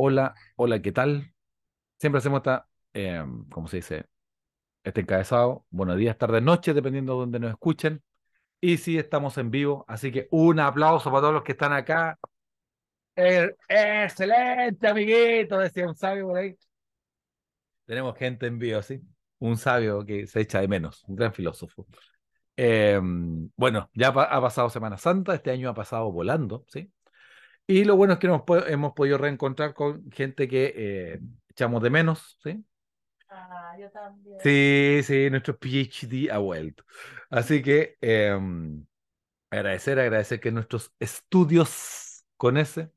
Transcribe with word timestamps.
Hola, 0.00 0.36
hola, 0.54 0.80
¿qué 0.80 0.92
tal? 0.92 1.34
Siempre 1.98 2.18
hacemos 2.18 2.38
esta, 2.38 2.68
eh, 2.94 3.20
¿cómo 3.50 3.66
se 3.66 3.78
dice? 3.78 4.06
Este 4.84 5.00
encabezado. 5.00 5.66
Buenos 5.70 5.96
días, 5.96 6.16
tardes, 6.16 6.40
noches, 6.40 6.72
dependiendo 6.72 7.14
de 7.14 7.18
donde 7.18 7.40
nos 7.40 7.50
escuchen. 7.50 8.00
Y 8.60 8.76
sí, 8.76 8.96
estamos 8.96 9.36
en 9.38 9.50
vivo, 9.50 9.84
así 9.88 10.12
que 10.12 10.28
un 10.30 10.60
aplauso 10.60 11.10
para 11.10 11.22
todos 11.22 11.34
los 11.34 11.42
que 11.42 11.50
están 11.50 11.72
acá. 11.72 12.16
Excelente, 13.16 14.86
amiguito, 14.86 15.58
decía 15.58 15.88
un 15.88 15.96
sabio 15.96 16.28
por 16.28 16.38
ahí. 16.38 16.56
Tenemos 17.84 18.16
gente 18.16 18.46
en 18.46 18.60
vivo, 18.60 18.80
¿sí? 18.82 19.00
Un 19.40 19.56
sabio 19.56 20.06
que 20.06 20.28
se 20.28 20.42
echa 20.42 20.60
de 20.60 20.68
menos, 20.68 21.02
un 21.08 21.16
gran 21.16 21.32
filósofo. 21.32 21.88
Eh, 22.56 23.00
bueno, 23.56 23.90
ya 23.94 24.08
ha 24.10 24.40
pasado 24.40 24.70
Semana 24.70 24.96
Santa, 24.96 25.34
este 25.34 25.50
año 25.50 25.68
ha 25.68 25.74
pasado 25.74 26.12
volando, 26.12 26.64
¿sí? 26.68 26.88
Y 27.70 27.84
lo 27.84 27.96
bueno 27.96 28.14
es 28.14 28.18
que 28.18 28.26
hemos, 28.28 28.42
hemos 28.66 28.94
podido 28.94 29.18
reencontrar 29.18 29.74
con 29.74 30.10
gente 30.10 30.48
que 30.48 30.72
eh, 30.74 31.20
echamos 31.50 31.82
de 31.82 31.90
menos, 31.90 32.38
¿sí? 32.42 32.64
Ah, 33.28 33.76
yo 33.78 33.90
también. 33.90 34.38
Sí, 34.42 35.00
sí, 35.04 35.28
nuestro 35.30 35.58
PhD 35.58 36.30
ha 36.32 36.38
vuelto. 36.38 36.84
Así 37.28 37.62
que 37.62 37.98
em, 38.00 38.86
agradecer, 39.50 39.98
agradecer 40.00 40.40
que 40.40 40.50
nuestros 40.50 40.94
estudios 40.98 42.24
con 42.38 42.56
ese 42.56 42.90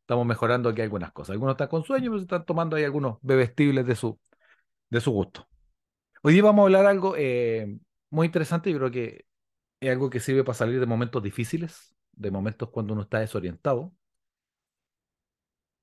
estamos 0.00 0.26
mejorando 0.26 0.70
aquí 0.70 0.82
algunas 0.82 1.12
cosas. 1.12 1.34
Algunos 1.34 1.54
están 1.54 1.68
con 1.68 1.84
sueño, 1.84 2.10
pero 2.10 2.18
se 2.18 2.24
están 2.24 2.44
tomando 2.44 2.76
ahí 2.76 2.84
algunos 2.84 3.18
bebestibles 3.22 3.86
de 3.86 3.94
su, 3.94 4.18
de 4.90 5.00
su 5.00 5.12
gusto. 5.12 5.48
Hoy 6.22 6.34
día 6.34 6.42
vamos 6.42 6.62
a 6.62 6.66
hablar 6.66 6.86
algo 6.86 7.14
eh, 7.16 7.78
muy 8.10 8.26
interesante, 8.26 8.72
yo 8.72 8.78
creo 8.78 8.90
que 8.90 9.26
es 9.80 9.90
algo 9.90 10.10
que 10.10 10.20
sirve 10.20 10.44
para 10.44 10.54
salir 10.56 10.80
de 10.80 10.86
momentos 10.86 11.22
difíciles, 11.22 11.94
de 12.12 12.30
momentos 12.30 12.70
cuando 12.70 12.94
uno 12.94 13.02
está 13.02 13.20
desorientado 13.20 13.94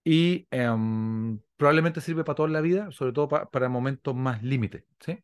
y 0.03 0.48
em, 0.52 1.39
probablemente 1.55 2.02
sirve 2.02 2.23
para 2.23 2.35
toda 2.35 2.49
la 2.49 2.62
vida, 2.62 2.91
sobre 2.91 3.13
todo 3.13 3.27
para 3.30 3.70
momentos 3.70 4.16
más 4.16 4.43
límites, 4.43 4.84
¿sí? 4.99 5.23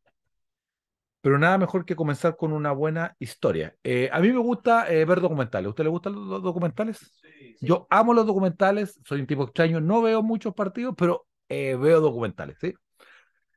Pero 1.22 1.38
nada 1.38 1.58
mejor 1.58 1.84
que 1.86 1.98
comenzar 1.98 2.38
con 2.38 2.54
una 2.54 2.72
buena 2.72 3.16
historia. 3.20 3.76
Eh, 3.84 4.10
a 4.12 4.22
mí 4.22 4.32
me 4.32 4.40
gusta 4.40 4.90
eh, 4.90 5.04
ver 5.04 5.20
documentales. 5.20 5.68
¿A 5.68 5.70
usted 5.70 5.84
le 5.84 5.90
gustan 5.90 6.14
los, 6.16 6.42
documentales? 6.42 6.98
Sí, 6.98 7.58
Yo 7.60 7.88
amo 7.90 8.14
los 8.14 8.26
documentales, 8.26 8.98
soy 9.04 9.20
un 9.20 9.28
tipo 9.28 9.44
extraño, 9.44 9.82
no 9.82 10.02
veo 10.02 10.24
muchos 10.24 10.54
partidos, 10.54 10.96
pero 10.98 11.28
eh, 11.50 11.76
veo 11.76 12.00
documentales, 12.00 12.58
¿sí? 12.62 12.74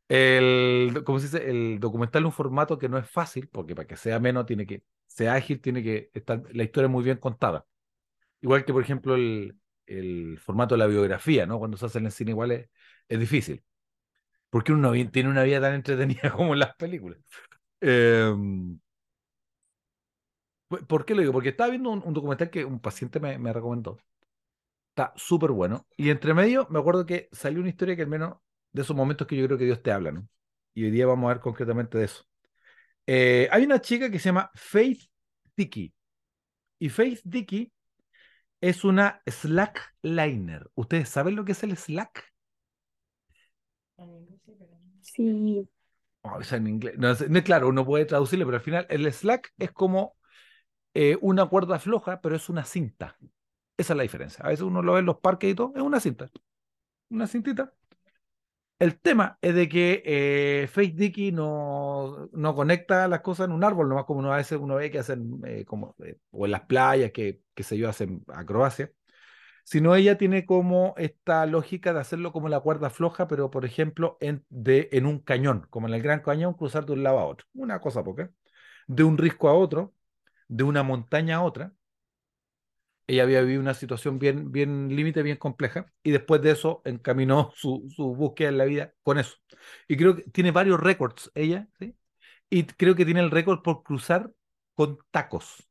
El, 0.08 1.04
¿cómo 1.04 1.20
se 1.20 1.26
dice? 1.26 1.48
El 1.48 1.78
documental 1.78 2.22
es 2.22 2.26
un 2.26 2.32
formato 2.32 2.78
que 2.78 2.88
no 2.88 2.98
es 2.98 3.08
fácil, 3.08 3.48
porque 3.48 3.74
para 3.76 3.86
que 3.86 3.96
sea 3.96 4.18
menos, 4.18 4.44
tiene 4.44 4.66
que, 4.66 4.82
sea 5.06 5.34
ágil, 5.34 5.60
tiene 5.60 5.82
que 5.84 6.10
estar 6.14 6.42
la 6.52 6.64
historia 6.64 6.88
muy 6.88 7.04
bien 7.04 7.18
contada. 7.18 7.64
Igual 8.40 8.64
que, 8.64 8.72
por 8.72 8.82
ejemplo, 8.82 9.14
el, 9.14 9.56
el 9.98 10.38
formato 10.38 10.74
de 10.74 10.78
la 10.80 10.86
biografía, 10.86 11.46
¿no? 11.46 11.58
Cuando 11.58 11.76
se 11.76 11.86
hace 11.86 11.98
en 11.98 12.06
el 12.06 12.12
cine 12.12 12.32
igual 12.32 12.52
es, 12.52 12.70
es 13.08 13.18
difícil. 13.20 13.64
Porque 14.50 14.72
uno 14.72 14.94
no 14.94 15.10
tiene 15.10 15.30
una 15.30 15.42
vida 15.44 15.60
tan 15.60 15.74
entretenida 15.74 16.32
como 16.36 16.54
en 16.54 16.60
las 16.60 16.74
películas. 16.76 17.18
Eh, 17.80 18.32
¿Por 20.88 21.04
qué 21.04 21.14
lo 21.14 21.20
digo? 21.20 21.32
Porque 21.32 21.50
estaba 21.50 21.70
viendo 21.70 21.90
un, 21.90 22.14
documental 22.14 22.50
que 22.50 22.64
un 22.64 22.80
paciente 22.80 23.20
me, 23.20 23.38
me 23.38 23.52
recomendó. 23.52 23.98
Está 24.90 25.12
súper 25.16 25.50
bueno. 25.50 25.86
Y 25.96 26.10
entre 26.10 26.34
medio 26.34 26.66
me 26.70 26.78
acuerdo 26.78 27.06
que 27.06 27.28
salió 27.32 27.60
una 27.60 27.70
historia 27.70 27.96
que 27.96 28.02
al 28.02 28.08
menos 28.08 28.36
de 28.72 28.82
esos 28.82 28.96
momentos 28.96 29.26
que 29.26 29.36
yo 29.36 29.46
creo 29.46 29.58
que 29.58 29.64
Dios 29.64 29.82
te 29.82 29.92
habla, 29.92 30.12
¿no? 30.12 30.28
Y 30.74 30.84
hoy 30.84 30.90
día 30.90 31.06
vamos 31.06 31.26
a 31.30 31.34
ver 31.34 31.40
concretamente 31.40 31.98
de 31.98 32.04
eso. 32.04 32.24
Eh, 33.06 33.48
hay 33.50 33.64
una 33.64 33.80
chica 33.80 34.10
que 34.10 34.18
se 34.18 34.26
llama 34.26 34.50
Faith 34.54 35.02
Dickey. 35.56 35.92
Y 36.78 36.88
Faith 36.88 37.20
Dickey 37.24 37.72
es 38.62 38.84
una 38.84 39.22
slackliner. 39.26 40.70
¿Ustedes 40.74 41.10
saben 41.10 41.36
lo 41.36 41.44
que 41.44 41.52
es 41.52 41.62
el 41.64 41.76
slack? 41.76 42.32
Sí. 45.00 45.68
Oh, 46.22 46.36
o 46.38 46.42
sea, 46.44 46.58
en 46.58 46.68
inglés. 46.68 46.94
No, 46.98 47.14
no, 47.28 47.42
claro, 47.44 47.68
uno 47.68 47.84
puede 47.84 48.04
traducirlo, 48.04 48.44
pero 48.46 48.56
al 48.58 48.62
final 48.62 48.86
el 48.90 49.12
slack 49.12 49.52
es 49.58 49.72
como 49.72 50.16
eh, 50.94 51.18
una 51.22 51.46
cuerda 51.46 51.78
floja, 51.80 52.20
pero 52.22 52.36
es 52.36 52.48
una 52.48 52.64
cinta. 52.64 53.16
Esa 53.76 53.94
es 53.94 53.96
la 53.96 54.04
diferencia. 54.04 54.44
A 54.44 54.48
veces 54.48 54.62
uno 54.64 54.82
lo 54.82 54.94
ve 54.94 55.00
en 55.00 55.06
los 55.06 55.18
parques 55.18 55.52
y 55.52 55.54
todo, 55.54 55.72
es 55.76 55.82
una 55.82 56.00
cinta. 56.00 56.30
Una 57.10 57.26
cintita. 57.28 57.74
El 58.82 58.98
tema 58.98 59.38
es 59.40 59.54
de 59.54 59.68
que 59.68 60.02
eh, 60.04 60.66
Face 60.66 60.90
Dicky 60.96 61.30
no, 61.30 62.28
no 62.32 62.54
conecta 62.56 63.06
las 63.06 63.20
cosas 63.20 63.46
en 63.46 63.52
un 63.52 63.62
árbol, 63.62 63.88
nomás 63.88 64.06
como 64.06 64.18
uno 64.18 64.32
a 64.32 64.38
veces 64.38 64.58
uno 64.60 64.74
ve 64.74 64.90
que 64.90 64.98
hacen, 64.98 65.40
eh, 65.46 65.64
como, 65.64 65.94
eh, 66.04 66.18
o 66.32 66.46
en 66.46 66.50
las 66.50 66.62
playas, 66.62 67.12
que, 67.12 67.42
que 67.54 67.62
se 67.62 67.78
yo, 67.78 67.88
hacen 67.88 68.24
acrobacia, 68.26 68.90
sino 69.64 69.94
ella 69.94 70.18
tiene 70.18 70.46
como 70.46 70.94
esta 70.98 71.46
lógica 71.46 71.92
de 71.94 72.00
hacerlo 72.00 72.32
como 72.32 72.48
la 72.48 72.60
cuerda 72.60 72.90
floja, 72.90 73.28
pero 73.28 73.50
por 73.50 73.64
ejemplo 73.64 74.18
en, 74.20 74.44
de, 74.50 74.88
en 74.92 75.06
un 75.06 75.20
cañón, 75.20 75.66
como 75.70 75.88
en 75.88 75.94
el 75.94 76.02
Gran 76.02 76.20
Cañón, 76.22 76.54
cruzar 76.54 76.86
de 76.86 76.94
un 76.94 77.04
lado 77.04 77.20
a 77.20 77.26
otro. 77.26 77.46
Una 77.54 77.80
cosa 77.80 78.04
poca. 78.04 78.32
De 78.88 79.04
un 79.04 79.18
risco 79.18 79.48
a 79.48 79.54
otro, 79.54 79.94
de 80.48 80.64
una 80.64 80.82
montaña 80.82 81.36
a 81.36 81.42
otra, 81.42 81.72
ella 83.06 83.24
había 83.24 83.42
vivido 83.42 83.60
una 83.60 83.74
situación 83.74 84.18
bien, 84.18 84.52
bien 84.52 84.94
límite, 84.94 85.22
bien 85.22 85.36
compleja, 85.36 85.86
y 86.02 86.10
después 86.10 86.42
de 86.42 86.52
eso 86.52 86.82
encaminó 86.84 87.52
su, 87.56 87.88
su, 87.94 88.14
búsqueda 88.14 88.48
en 88.50 88.58
la 88.58 88.64
vida 88.64 88.94
con 89.02 89.18
eso. 89.18 89.36
Y 89.88 89.96
creo 89.96 90.16
que 90.16 90.22
tiene 90.24 90.50
varios 90.50 90.80
récords 90.80 91.30
ella, 91.34 91.68
¿sí? 91.78 91.96
Y 92.50 92.64
creo 92.64 92.94
que 92.94 93.04
tiene 93.04 93.20
el 93.20 93.30
récord 93.30 93.62
por 93.62 93.82
cruzar 93.82 94.30
con 94.74 94.98
tacos. 95.10 95.68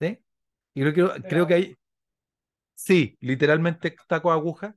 ¿Sí? 0.00 0.18
Y 0.74 0.82
creo 0.82 0.94
que, 1.14 1.22
creo 1.28 1.46
que 1.46 1.54
hay, 1.54 1.76
sí, 2.74 3.16
literalmente 3.20 3.96
taco 4.08 4.32
aguja. 4.32 4.76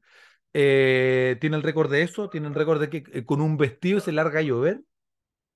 Eh, 0.54 1.38
tiene 1.42 1.56
el 1.58 1.64
récord 1.64 1.92
de 1.92 2.04
eso, 2.04 2.30
tiene 2.30 2.48
el 2.48 2.56
récord 2.56 2.80
de 2.80 2.90
que 2.90 3.04
eh, 3.14 3.26
con 3.26 3.42
un 3.42 3.58
vestido 3.58 4.00
se 4.00 4.12
larga 4.12 4.40
a 4.40 4.44
llover, 4.44 4.82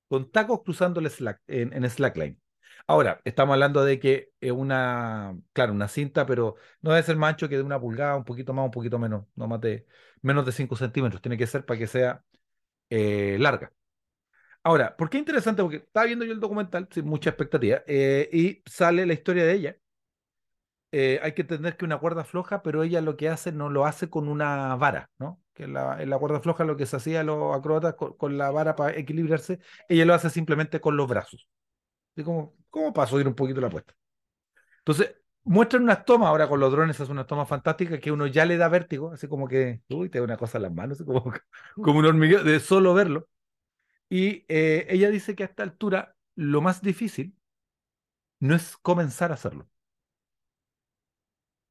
con 0.09 0.31
tacos 0.31 0.63
cruzando 0.63 0.99
el 0.99 1.09
slack, 1.09 1.41
en, 1.47 1.73
en 1.73 1.89
slackline. 1.89 2.41
Ahora, 2.85 3.21
estamos 3.25 3.53
hablando 3.53 3.83
de 3.83 3.99
que 3.99 4.31
es 4.39 4.51
una, 4.51 5.37
claro, 5.53 5.73
una 5.73 5.87
cinta, 5.87 6.25
pero 6.25 6.55
no 6.81 6.91
debe 6.91 7.03
ser 7.03 7.15
más 7.17 7.31
ancho 7.31 7.49
que 7.49 7.57
de 7.57 7.63
una 7.63 7.79
pulgada, 7.79 8.15
un 8.15 8.23
poquito 8.23 8.53
más, 8.53 8.65
un 8.65 8.71
poquito 8.71 8.99
menos, 8.99 9.25
no 9.35 9.47
más 9.47 9.61
de 9.61 9.85
menos 10.21 10.45
de 10.45 10.51
5 10.51 10.75
centímetros, 10.75 11.21
tiene 11.21 11.37
que 11.37 11.47
ser 11.47 11.65
para 11.65 11.79
que 11.79 11.87
sea 11.87 12.23
eh, 12.89 13.37
larga. 13.39 13.73
Ahora, 14.63 14.95
¿por 14.97 15.09
qué 15.09 15.17
interesante? 15.17 15.61
Porque 15.63 15.77
estaba 15.77 16.05
viendo 16.07 16.25
yo 16.25 16.33
el 16.33 16.39
documental 16.39 16.87
sin 16.91 17.05
mucha 17.05 17.29
expectativa 17.31 17.83
eh, 17.87 18.29
y 18.33 18.63
sale 18.69 19.05
la 19.05 19.13
historia 19.13 19.45
de 19.45 19.53
ella. 19.53 19.77
Eh, 20.91 21.19
hay 21.21 21.33
que 21.33 21.41
entender 21.41 21.75
que 21.77 21.83
una 21.85 21.97
cuerda 21.99 22.23
floja, 22.23 22.61
pero 22.63 22.81
ella 22.83 23.01
lo 23.01 23.17
que 23.17 23.27
hace 23.29 23.51
no 23.51 23.69
lo 23.69 23.85
hace 23.85 24.09
con 24.09 24.27
una 24.29 24.75
vara, 24.77 25.09
¿no? 25.19 25.41
Que 25.53 25.67
la, 25.67 26.01
en 26.01 26.09
la 26.09 26.17
cuerda 26.17 26.39
floja 26.39 26.63
lo 26.63 26.77
que 26.77 26.85
se 26.85 26.95
hacía 26.95 27.23
los 27.23 27.55
acróbatas 27.55 27.95
con 27.95 28.37
la 28.37 28.51
vara 28.51 28.75
para 28.75 28.95
equilibrarse, 28.97 29.59
ella 29.89 30.05
lo 30.05 30.13
hace 30.13 30.29
simplemente 30.29 30.79
con 30.79 30.95
los 30.95 31.07
brazos. 31.07 31.47
¿Y 32.17 32.23
cómo, 32.23 32.55
cómo 32.69 32.93
pasó 32.93 33.19
ir 33.19 33.27
un 33.27 33.35
poquito 33.35 33.61
la 33.61 33.67
apuesta? 33.67 33.95
Entonces, 34.79 35.15
muestran 35.43 35.83
unas 35.83 36.05
tomas 36.05 36.29
ahora 36.29 36.49
con 36.49 36.59
los 36.59 36.71
drones, 36.71 36.99
es 36.99 37.09
una 37.09 37.27
toma 37.27 37.45
fantástica 37.45 37.99
que 37.99 38.11
uno 38.11 38.27
ya 38.27 38.45
le 38.45 38.57
da 38.57 38.69
vértigo, 38.69 39.11
así 39.13 39.27
como 39.27 39.47
que, 39.47 39.81
uy, 39.89 40.09
te 40.09 40.19
da 40.19 40.25
una 40.25 40.37
cosa 40.37 40.57
en 40.57 40.63
las 40.63 40.73
manos, 40.73 41.03
como, 41.05 41.33
como 41.75 41.99
un 41.99 42.05
hormigueo 42.05 42.43
de 42.43 42.59
solo 42.59 42.93
verlo. 42.93 43.29
Y 44.09 44.45
eh, 44.49 44.87
ella 44.89 45.09
dice 45.11 45.35
que 45.35 45.43
a 45.43 45.47
esta 45.47 45.63
altura 45.63 46.15
lo 46.35 46.61
más 46.61 46.81
difícil 46.81 47.35
no 48.39 48.55
es 48.55 48.77
comenzar 48.77 49.31
a 49.31 49.35
hacerlo. 49.35 49.67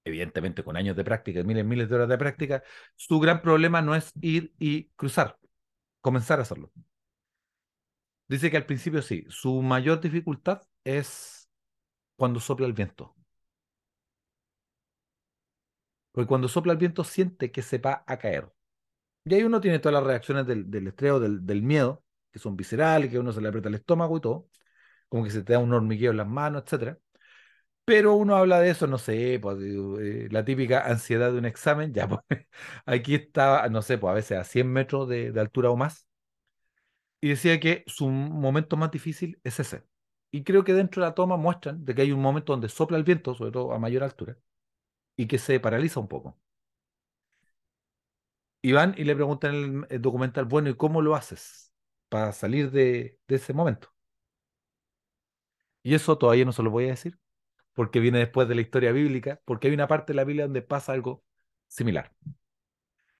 Evidentemente, 0.05 0.63
con 0.63 0.77
años 0.77 0.97
de 0.97 1.05
práctica, 1.05 1.43
miles 1.43 1.65
y 1.65 1.67
miles 1.67 1.89
de 1.89 1.95
horas 1.97 2.09
de 2.09 2.19
práctica, 2.19 2.63
su 2.95 3.19
gran 3.19 3.43
problema 3.43 3.83
no 3.83 3.95
es 3.97 4.13
ir 4.21 4.55
y 4.59 4.85
cruzar, 4.91 5.39
comenzar 6.01 6.39
a 6.39 6.43
hacerlo. 6.43 6.73
Dice 8.29 8.51
que 8.51 8.57
al 8.57 8.67
principio 8.67 9.03
sí, 9.03 9.25
su 9.29 9.63
mayor 9.63 10.01
dificultad 10.01 10.63
es 10.85 11.49
cuando 12.17 12.41
sopla 12.41 12.67
el 12.67 12.73
viento. 12.75 13.17
Porque 16.13 16.29
cuando 16.29 16.49
sopla 16.49 16.73
el 16.73 16.79
viento 16.79 17.05
siente 17.05 17.51
que 17.53 17.63
se 17.63 17.79
va 17.79 18.05
a 18.07 18.19
caer. 18.19 18.51
Y 19.25 19.35
ahí 19.35 19.45
uno 19.45 19.61
tiene 19.61 19.81
todas 19.81 19.95
las 19.95 20.05
reacciones 20.05 20.47
del, 20.47 20.71
del 20.71 20.89
estrés, 20.89 21.21
del, 21.21 21.47
del, 21.47 21.63
miedo, 21.63 22.05
que 22.33 22.39
son 22.41 22.57
viscerales, 22.57 23.11
que 23.11 23.19
uno 23.19 23.33
se 23.33 23.41
le 23.43 23.49
aprieta 23.49 23.69
el 23.71 23.77
estómago 23.77 24.19
y 24.19 24.23
todo, 24.23 24.49
como 25.09 25.25
que 25.25 25.31
se 25.31 25.43
te 25.45 25.55
da 25.55 25.61
un 25.61 25.73
hormigueo 25.75 26.13
en 26.13 26.19
las 26.19 26.29
manos, 26.29 26.65
etc. 26.67 27.01
Pero 27.87 28.15
uno 28.17 28.37
habla 28.37 28.61
de 28.61 28.71
eso, 28.71 28.87
no 28.89 28.99
sé, 28.99 29.39
pues, 29.43 29.59
eh, 29.63 30.29
la 30.33 30.45
típica 30.45 30.87
ansiedad 30.87 31.33
de 31.33 31.39
un 31.39 31.47
examen, 31.47 31.95
ya, 31.95 32.09
pues, 32.09 32.23
aquí 32.87 33.17
está, 33.17 33.69
no 33.71 33.83
sé, 33.83 33.99
pues 33.99 34.13
a 34.13 34.15
veces 34.15 34.39
a 34.39 34.45
100 34.45 34.73
metros 34.73 35.09
de, 35.09 35.33
de 35.33 35.41
altura 35.41 35.71
o 35.71 35.77
más, 35.77 36.06
y 37.27 37.31
decía 37.31 37.59
que 37.59 37.83
su 37.89 38.09
momento 38.09 38.77
más 38.77 38.93
difícil 38.93 39.41
es 39.43 39.59
ese. 39.59 39.85
Y 40.31 40.45
creo 40.45 40.63
que 40.63 40.75
dentro 40.75 41.03
de 41.03 41.09
la 41.09 41.15
toma 41.15 41.37
muestran 41.37 41.85
de 41.85 41.93
que 41.95 42.03
hay 42.03 42.13
un 42.13 42.23
momento 42.23 42.53
donde 42.53 42.69
sopla 42.69 42.97
el 42.99 43.03
viento, 43.05 43.35
sobre 43.35 43.51
todo 43.51 43.73
a 43.73 43.81
mayor 43.81 44.05
altura, 44.05 44.39
y 45.17 45.27
que 45.27 45.39
se 45.39 45.59
paraliza 45.61 46.01
un 46.01 46.09
poco. 46.09 46.39
Y 48.63 48.73
van 48.73 48.95
y 48.97 49.05
le 49.05 49.15
preguntan 49.17 49.55
el, 49.55 49.87
el 49.91 50.03
documental, 50.03 50.45
bueno, 50.45 50.69
¿y 50.71 50.77
cómo 50.77 51.03
lo 51.03 51.17
haces 51.17 51.73
para 52.09 52.33
salir 52.33 52.71
de, 52.71 53.19
ese 53.29 53.53
momento? 53.53 53.93
Y 55.83 55.95
eso 55.95 56.17
todavía 56.19 56.45
no 56.45 56.53
se 56.53 56.63
lo 56.63 56.71
voy 56.71 56.85
a 56.87 56.89
decir, 56.89 57.19
porque 57.73 57.99
viene 58.01 58.19
después 58.21 58.49
de 58.49 58.55
la 58.55 58.61
historia 58.61 58.93
bíblica, 58.93 59.41
porque 59.45 59.69
hay 59.69 59.75
una 59.75 59.89
parte 59.89 60.13
de 60.13 60.17
la 60.17 60.25
Biblia 60.25 60.45
donde 60.45 60.63
pasa 60.63 60.93
algo 60.93 61.25
similar. 61.67 62.13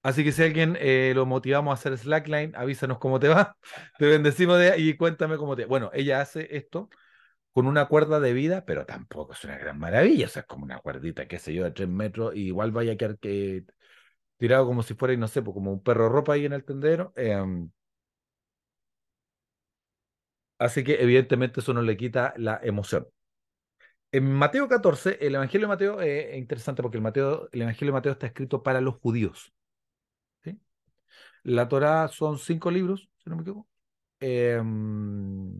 Así 0.07 0.23
que 0.23 0.31
si 0.31 0.41
alguien 0.45 0.77
eh, 0.79 1.13
lo 1.17 1.27
motivamos 1.27 1.73
a 1.73 1.75
hacer 1.75 1.99
slackline, 1.99 2.55
avísanos 2.55 2.99
cómo 2.99 3.19
te 3.19 3.27
va. 3.27 3.57
Te 3.99 4.07
bendecimos 4.07 4.57
de, 4.57 4.79
y 4.79 4.97
cuéntame 4.97 5.37
cómo 5.37 5.57
te 5.57 5.65
Bueno, 5.65 5.91
ella 5.93 6.21
hace 6.21 6.57
esto 6.57 6.89
con 7.53 7.67
una 7.67 7.87
cuerda 7.89 8.21
de 8.21 8.33
vida, 8.33 8.65
pero 8.67 8.87
tampoco 8.87 9.33
es 9.33 9.45
una 9.45 9.59
gran 9.59 9.79
maravilla. 9.81 10.27
O 10.27 10.29
sea, 10.29 10.43
es 10.43 10.49
como 10.49 10.65
una 10.65 10.79
cuerdita, 10.81 11.27
qué 11.29 11.41
sé 11.41 11.55
yo, 11.55 11.65
de 11.65 11.73
tres 11.73 11.89
metros, 11.89 12.37
y 12.37 12.47
igual 12.49 12.71
vaya 12.73 12.93
a 12.93 12.97
quedar 12.97 13.19
que, 13.19 13.65
tirado 14.39 14.67
como 14.67 14.83
si 14.85 14.95
fuera, 14.95 15.17
no 15.17 15.29
sé, 15.29 15.43
pues, 15.43 15.55
como 15.55 15.73
un 15.73 15.83
perro 15.83 16.09
ropa 16.11 16.35
ahí 16.35 16.47
en 16.47 16.53
el 16.55 16.65
tendero. 16.65 17.13
Em, 17.17 17.71
así 20.59 20.85
que 20.85 21.03
evidentemente 21.03 21.61
eso 21.61 21.73
no 21.75 21.83
le 21.83 21.97
quita 21.97 22.35
la 22.37 22.61
emoción. 22.63 23.07
En 24.13 24.33
Mateo 24.33 24.69
14, 24.69 25.19
el 25.21 25.35
Evangelio 25.35 25.67
de 25.67 25.69
Mateo 25.69 26.01
eh, 26.01 26.33
es 26.33 26.39
interesante 26.39 26.83
porque 26.83 26.97
el, 26.97 27.03
Mateo, 27.03 27.49
el 27.53 27.63
Evangelio 27.63 27.93
de 27.93 27.99
Mateo 27.99 28.13
está 28.13 28.27
escrito 28.27 28.63
para 28.63 28.81
los 28.81 28.97
judíos. 28.97 29.53
La 31.47 31.69
Torá 31.69 32.09
son 32.09 32.39
cinco 32.39 32.73
libros, 32.73 33.09
si 33.23 33.31
no 33.31 33.37
me 33.37 33.43
equivoco. 33.43 33.69
Em, 34.19 35.53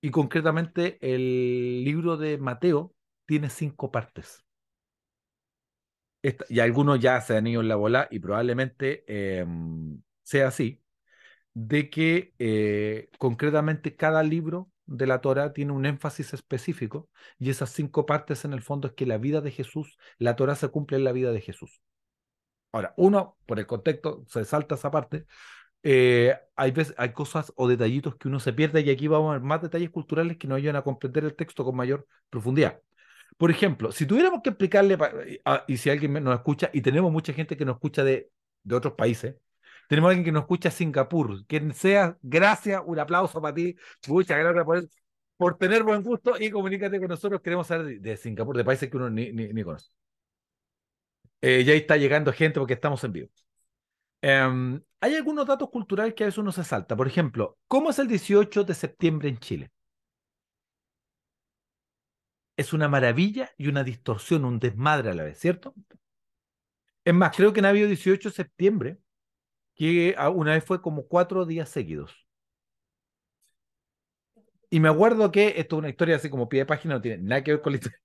y 0.00 0.10
concretamente 0.10 0.98
el 1.00 1.82
libro 1.84 2.16
de 2.16 2.38
Mateo 2.38 2.94
tiene 3.26 3.50
cinco 3.50 3.90
partes. 3.90 4.44
y 6.48 6.60
algunos 6.60 7.00
ya 7.00 7.20
se 7.20 7.36
han 7.36 7.46
ido 7.46 7.62
en 7.62 7.68
la 7.68 7.76
bola 7.76 8.06
y 8.10 8.18
probablemente 8.20 9.04
em, 9.06 10.02
sea 10.22 10.48
así, 10.48 10.82
de 11.54 11.90
que 11.90 12.34
eh, 12.38 13.10
concretamente 13.18 13.96
cada 13.96 14.22
libro 14.22 14.70
de 14.86 15.06
la 15.06 15.20
Torah 15.20 15.52
tiene 15.52 15.72
un 15.72 15.86
énfasis 15.86 16.34
específico 16.34 17.10
y 17.38 17.50
esas 17.50 17.70
cinco 17.70 18.06
partes 18.06 18.44
en 18.44 18.52
el 18.52 18.62
fondo 18.62 18.88
es 18.88 18.94
que 18.94 19.06
la 19.06 19.18
vida 19.18 19.40
de 19.40 19.50
Jesús, 19.52 19.98
la 20.18 20.36
Torah 20.36 20.56
se 20.56 20.68
cumple 20.68 20.98
en 20.98 21.04
la 21.04 21.12
vida 21.12 21.32
de 21.32 21.40
Jesús. 21.40 21.82
Ahora, 22.72 22.94
uno, 22.96 23.36
por 23.46 23.58
el 23.58 23.66
contexto, 23.66 24.24
se 24.28 24.44
salta 24.44 24.74
esa 24.76 24.90
parte. 24.90 25.26
Eh, 25.82 26.36
hay, 26.56 26.70
veces, 26.72 26.94
hay 26.98 27.12
cosas 27.12 27.52
o 27.56 27.66
detallitos 27.68 28.16
que 28.16 28.28
uno 28.28 28.38
se 28.40 28.52
pierde 28.52 28.82
y 28.82 28.90
aquí 28.90 29.08
vamos 29.08 29.30
a 29.30 29.32
ver 29.34 29.42
más 29.42 29.62
detalles 29.62 29.90
culturales 29.90 30.36
que 30.36 30.46
nos 30.46 30.58
ayudan 30.58 30.76
a 30.76 30.82
comprender 30.82 31.24
el 31.24 31.34
texto 31.34 31.64
con 31.64 31.76
mayor 31.76 32.06
profundidad. 32.28 32.80
Por 33.38 33.50
ejemplo, 33.50 33.92
si 33.92 34.06
tuviéramos 34.06 34.42
que 34.42 34.50
explicarle, 34.50 34.98
y 35.66 35.76
si 35.78 35.90
alguien 35.90 36.12
nos 36.22 36.34
escucha, 36.34 36.70
y 36.72 36.82
tenemos 36.82 37.10
mucha 37.12 37.32
gente 37.32 37.56
que 37.56 37.64
nos 37.64 37.76
escucha 37.76 38.04
de, 38.04 38.30
de 38.62 38.74
otros 38.74 38.94
países, 38.94 39.36
tenemos 39.90 40.10
alguien 40.10 40.24
que 40.24 40.32
nos 40.32 40.42
escucha 40.42 40.68
en 40.68 40.74
Singapur. 40.74 41.44
Quien 41.46 41.74
sea, 41.74 42.16
gracias, 42.22 42.80
un 42.86 42.98
aplauso 43.00 43.42
para 43.42 43.54
ti. 43.54 43.74
Muchas 44.06 44.38
gracias 44.38 44.64
por, 44.64 44.88
por 45.36 45.58
tener 45.58 45.82
buen 45.82 46.02
gusto 46.02 46.34
y 46.38 46.50
comunícate 46.50 47.00
con 47.00 47.08
nosotros. 47.08 47.40
Queremos 47.40 47.66
saber 47.66 48.00
de, 48.00 48.16
Singapur, 48.16 48.56
de 48.56 48.64
países 48.64 48.88
que 48.88 48.96
uno 48.96 49.10
ni, 49.10 49.32
ni, 49.32 49.64
conoce. 49.64 49.90
Eh, 51.42 51.64
ya 51.64 51.72
está 51.74 51.96
llegando 51.96 52.32
gente 52.32 52.58
porque 52.60 52.74
estamos 52.74 53.02
en 53.04 53.12
vivo. 53.12 53.28
Em, 54.22 54.82
hay 55.00 55.16
algunos 55.16 55.46
datos 55.46 55.70
culturales 55.70 56.14
que 56.14 56.24
a 56.24 56.26
veces 56.28 56.38
uno 56.38 56.52
se 56.52 56.64
salta. 56.64 56.96
Por 56.96 57.06
ejemplo, 57.08 57.58
¿cómo 57.68 57.90
es 57.90 57.98
el 57.98 58.08
18 58.08 58.64
de 58.64 58.74
septiembre 58.74 59.28
en 59.28 59.38
Chile? 59.38 59.70
Es 62.56 62.72
una 62.72 62.86
maravilla 62.88 63.50
y 63.58 63.66
una 63.66 63.82
distorsión, 63.82 64.44
un 64.44 64.60
desmadre 64.60 65.10
a 65.10 65.14
la 65.14 65.24
vez, 65.24 65.38
¿cierto? 65.40 65.74
Es 67.04 67.12
más, 67.14 67.36
creo 67.36 67.52
que 67.52 67.60
no 67.62 67.66
ha 67.68 67.70
habido 67.70 67.88
18 67.88 68.28
de 68.30 68.34
septiembre 68.34 68.98
que 69.76 70.16
una 70.34 70.52
vez 70.54 70.64
fue 70.64 70.82
como 70.82 71.06
cuatro 71.08 71.46
días 71.46 71.68
seguidos. 71.70 72.26
Y 74.70 74.80
me 74.80 74.88
acuerdo 74.88 75.30
que 75.32 75.54
esto 75.56 75.76
es 75.76 75.78
una 75.80 75.88
historia 75.90 76.16
así 76.16 76.30
como 76.30 76.48
pie 76.48 76.60
de 76.60 76.66
página, 76.66 76.94
no 76.94 77.00
tiene 77.02 77.18
nada 77.22 77.42
que 77.44 77.52
ver 77.52 77.62
con 77.62 77.72
la 77.72 77.76
historia. 77.78 77.98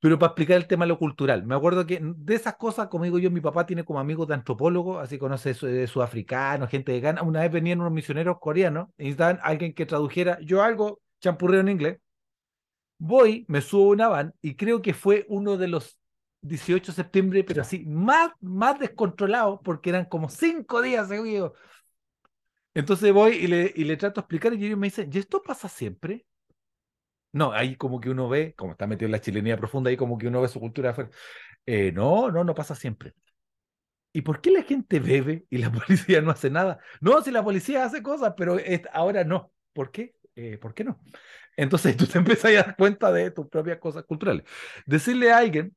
Pero 0.00 0.18
para 0.18 0.30
explicar 0.30 0.56
el 0.56 0.68
tema 0.68 0.84
de 0.84 0.90
lo 0.90 0.98
cultural, 0.98 1.44
me 1.44 1.56
acuerdo 1.56 1.84
que 1.84 2.00
de 2.00 2.34
esas 2.34 2.56
cosas, 2.56 2.86
como 2.88 3.04
digo 3.04 3.18
yo, 3.18 3.30
mi 3.32 3.40
papá 3.40 3.66
tiene 3.66 3.84
como 3.84 3.98
amigos 3.98 4.28
de 4.28 4.34
antropólogos, 4.34 5.02
así 5.02 5.18
conoce 5.18 5.54
de 5.54 5.86
sudafricanos, 5.88 6.70
gente 6.70 6.92
de 6.92 7.00
Ghana. 7.00 7.22
Una 7.22 7.40
vez 7.40 7.50
venían 7.50 7.80
unos 7.80 7.92
misioneros 7.92 8.38
coreanos 8.40 8.88
y 8.96 9.04
necesitaban 9.04 9.40
alguien 9.42 9.74
que 9.74 9.86
tradujera. 9.86 10.38
Yo 10.40 10.62
algo 10.62 11.00
champurreo 11.20 11.60
en 11.60 11.68
inglés. 11.68 11.98
Voy, 12.98 13.44
me 13.48 13.60
subo 13.60 13.90
a 13.90 13.92
una 13.94 14.08
van 14.08 14.34
y 14.42 14.56
creo 14.56 14.82
que 14.82 14.92
fue 14.94 15.24
uno 15.28 15.56
de 15.56 15.68
los 15.68 15.98
18 16.42 16.92
de 16.92 16.96
septiembre, 16.96 17.44
pero 17.44 17.62
así, 17.62 17.84
más, 17.86 18.30
más 18.40 18.78
descontrolado, 18.78 19.60
porque 19.62 19.90
eran 19.90 20.04
como 20.06 20.28
cinco 20.28 20.82
días 20.82 21.08
seguidos. 21.08 21.52
Entonces 22.74 23.12
voy 23.12 23.32
y 23.36 23.46
le, 23.46 23.72
y 23.74 23.84
le 23.84 23.96
trato 23.96 24.20
de 24.20 24.24
explicar 24.24 24.54
y 24.54 24.64
ellos 24.64 24.78
me 24.78 24.86
dicen, 24.86 25.10
¿y 25.12 25.18
esto 25.18 25.42
pasa 25.42 25.68
siempre? 25.68 26.26
No, 27.32 27.52
ahí 27.52 27.76
como 27.76 28.00
que 28.00 28.10
uno 28.10 28.28
ve, 28.28 28.54
como 28.56 28.72
está 28.72 28.86
metido 28.86 29.06
en 29.06 29.12
la 29.12 29.20
chilenía 29.20 29.56
profunda, 29.56 29.90
ahí 29.90 29.96
como 29.96 30.18
que 30.18 30.28
uno 30.28 30.40
ve 30.40 30.48
su 30.48 30.60
cultura 30.60 30.90
afuera. 30.90 31.10
Eh, 31.66 31.92
no, 31.92 32.30
no, 32.30 32.44
no 32.44 32.54
pasa 32.54 32.74
siempre. 32.74 33.14
¿Y 34.12 34.22
por 34.22 34.40
qué 34.40 34.50
la 34.50 34.62
gente 34.62 35.00
bebe 35.00 35.46
y 35.50 35.58
la 35.58 35.70
policía 35.72 36.20
no 36.20 36.30
hace 36.30 36.50
nada? 36.50 36.78
No, 37.00 37.20
si 37.22 37.30
la 37.30 37.44
policía 37.44 37.84
hace 37.84 38.02
cosas, 38.02 38.34
pero 38.36 38.56
ahora 38.92 39.24
no. 39.24 39.52
¿Por 39.72 39.90
qué? 39.90 40.14
Eh, 40.34 40.58
¿Por 40.58 40.74
qué 40.74 40.84
no? 40.84 41.00
Entonces 41.56 41.96
tú 41.96 42.06
te 42.06 42.18
empiezas 42.18 42.46
a 42.52 42.54
dar 42.54 42.76
cuenta 42.76 43.12
de 43.12 43.30
tus 43.30 43.48
propias 43.48 43.78
cosas 43.78 44.04
culturales. 44.04 44.44
Decirle 44.86 45.32
a 45.32 45.38
alguien 45.38 45.76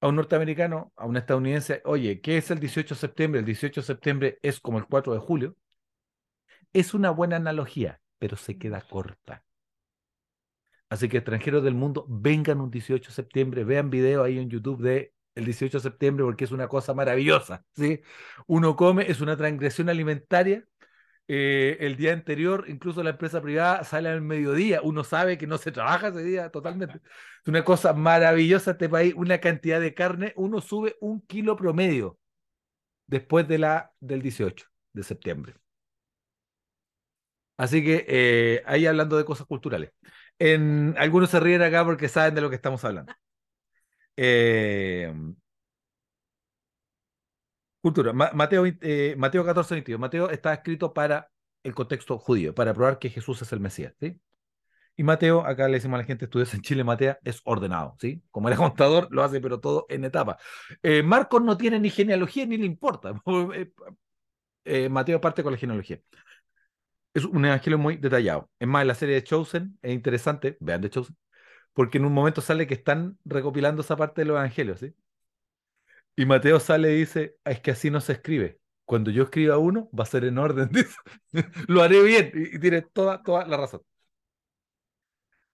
a 0.00 0.08
un 0.08 0.16
norteamericano, 0.16 0.92
a 0.96 1.06
un 1.06 1.16
estadounidense, 1.16 1.82
oye, 1.84 2.20
¿qué 2.20 2.38
es 2.38 2.50
el 2.50 2.60
18 2.60 2.94
de 2.94 3.00
septiembre? 3.00 3.40
El 3.40 3.46
18 3.46 3.80
de 3.80 3.86
septiembre 3.86 4.38
es 4.42 4.60
como 4.60 4.78
el 4.78 4.86
4 4.86 5.12
de 5.14 5.20
julio. 5.20 5.56
Es 6.72 6.94
una 6.94 7.10
buena 7.10 7.36
analogía, 7.36 8.00
pero 8.18 8.36
se 8.36 8.58
queda 8.58 8.80
corta. 8.80 9.44
Así 10.90 11.08
que 11.08 11.18
extranjeros 11.18 11.64
del 11.64 11.74
mundo, 11.74 12.04
vengan 12.08 12.60
un 12.60 12.70
18 12.70 13.08
de 13.10 13.14
septiembre, 13.14 13.64
vean 13.64 13.90
video 13.90 14.24
ahí 14.24 14.38
en 14.38 14.50
YouTube 14.50 14.82
de 14.82 15.14
el 15.36 15.44
18 15.44 15.78
de 15.78 15.82
septiembre 15.82 16.24
porque 16.24 16.44
es 16.44 16.52
una 16.52 16.68
cosa 16.68 16.92
maravillosa, 16.94 17.64
¿sí? 17.76 18.02
Uno 18.46 18.76
come, 18.76 19.10
es 19.10 19.20
una 19.20 19.36
transgresión 19.36 19.88
alimentaria 19.88 20.66
eh, 21.32 21.76
el 21.86 21.96
día 21.96 22.12
anterior, 22.12 22.64
incluso 22.68 23.04
la 23.04 23.10
empresa 23.10 23.40
privada 23.40 23.84
sale 23.84 24.08
al 24.08 24.20
mediodía, 24.20 24.80
uno 24.82 25.04
sabe 25.04 25.38
que 25.38 25.46
no 25.46 25.58
se 25.58 25.70
trabaja 25.70 26.08
ese 26.08 26.24
día 26.24 26.50
totalmente. 26.50 26.96
Es 26.96 27.46
una 27.46 27.64
cosa 27.64 27.92
maravillosa 27.92 28.72
este 28.72 28.88
país, 28.88 29.14
una 29.16 29.38
cantidad 29.38 29.80
de 29.80 29.94
carne, 29.94 30.32
uno 30.36 30.60
sube 30.60 30.96
un 31.00 31.20
kilo 31.26 31.54
promedio 31.56 32.18
después 33.06 33.46
de 33.48 33.58
la, 33.58 33.92
del 34.00 34.22
18 34.22 34.66
de 34.92 35.02
septiembre. 35.04 35.54
Así 37.56 37.84
que 37.84 38.06
eh, 38.08 38.62
ahí 38.66 38.86
hablando 38.86 39.16
de 39.16 39.24
cosas 39.24 39.46
culturales. 39.46 39.92
Algunos 40.96 41.30
se 41.30 41.40
ríen 41.40 41.62
acá 41.62 41.84
porque 41.84 42.08
saben 42.08 42.34
de 42.34 42.40
lo 42.40 42.48
que 42.50 42.56
estamos 42.56 42.84
hablando. 42.84 43.12
Eh, 44.16 45.12
Cultura. 47.80 48.12
Mateo, 48.12 48.66
eh, 48.66 49.14
Mateo 49.16 49.44
14, 49.44 49.74
22. 49.74 49.98
Mateo 50.00 50.30
está 50.30 50.52
escrito 50.52 50.92
para 50.92 51.30
el 51.62 51.74
contexto 51.74 52.18
judío, 52.18 52.54
para 52.54 52.74
probar 52.74 52.98
que 52.98 53.08
Jesús 53.08 53.40
es 53.40 53.52
el 53.52 53.60
Mesías. 53.60 53.94
¿sí? 53.98 54.20
Y 54.96 55.02
Mateo, 55.02 55.46
acá 55.46 55.66
le 55.66 55.74
decimos 55.74 55.96
a 55.96 55.98
la 55.98 56.04
gente, 56.04 56.26
estudios 56.26 56.52
en 56.52 56.60
Chile, 56.60 56.84
Mateo 56.84 57.16
es 57.24 57.40
ordenado. 57.44 57.96
¿sí? 57.98 58.22
Como 58.30 58.48
era 58.48 58.56
contador, 58.58 59.08
lo 59.10 59.22
hace, 59.22 59.40
pero 59.40 59.60
todo 59.60 59.86
en 59.88 60.04
etapa. 60.04 60.36
Eh, 60.82 61.02
Marcos 61.02 61.42
no 61.42 61.56
tiene 61.56 61.80
ni 61.80 61.88
genealogía 61.90 62.46
ni 62.46 62.56
le 62.58 62.66
importa. 62.66 63.14
Eh, 64.62 64.90
Mateo 64.90 65.18
parte 65.22 65.42
con 65.42 65.52
la 65.52 65.58
genealogía. 65.58 66.00
Es 67.14 67.24
un 67.24 67.44
evangelio 67.44 67.78
muy 67.78 67.96
detallado. 67.96 68.50
Es 68.58 68.68
más, 68.68 68.86
la 68.86 68.94
serie 68.94 69.16
de 69.16 69.24
Chosen 69.24 69.78
es 69.82 69.92
interesante, 69.92 70.56
vean 70.60 70.80
de 70.80 70.90
Chosen, 70.90 71.16
porque 71.72 71.98
en 71.98 72.04
un 72.04 72.12
momento 72.12 72.40
sale 72.40 72.66
que 72.66 72.74
están 72.74 73.18
recopilando 73.24 73.82
esa 73.82 73.96
parte 73.96 74.22
de 74.22 74.26
los 74.26 74.36
evangelios. 74.36 74.80
¿sí? 74.80 74.94
Y 76.16 76.26
Mateo 76.26 76.60
sale 76.60 76.92
y 76.92 76.98
dice, 77.00 77.36
es 77.44 77.60
que 77.60 77.72
así 77.72 77.90
no 77.90 78.00
se 78.00 78.12
escribe. 78.12 78.60
Cuando 78.84 79.10
yo 79.10 79.24
escriba 79.24 79.58
uno, 79.58 79.88
va 79.98 80.04
a 80.04 80.06
ser 80.06 80.24
en 80.24 80.38
orden. 80.38 80.70
lo 81.68 81.82
haré 81.82 82.02
bien. 82.02 82.32
Y, 82.34 82.58
tiene 82.58 82.82
toda, 82.82 83.22
toda 83.22 83.46
la 83.46 83.56
razón. 83.56 83.82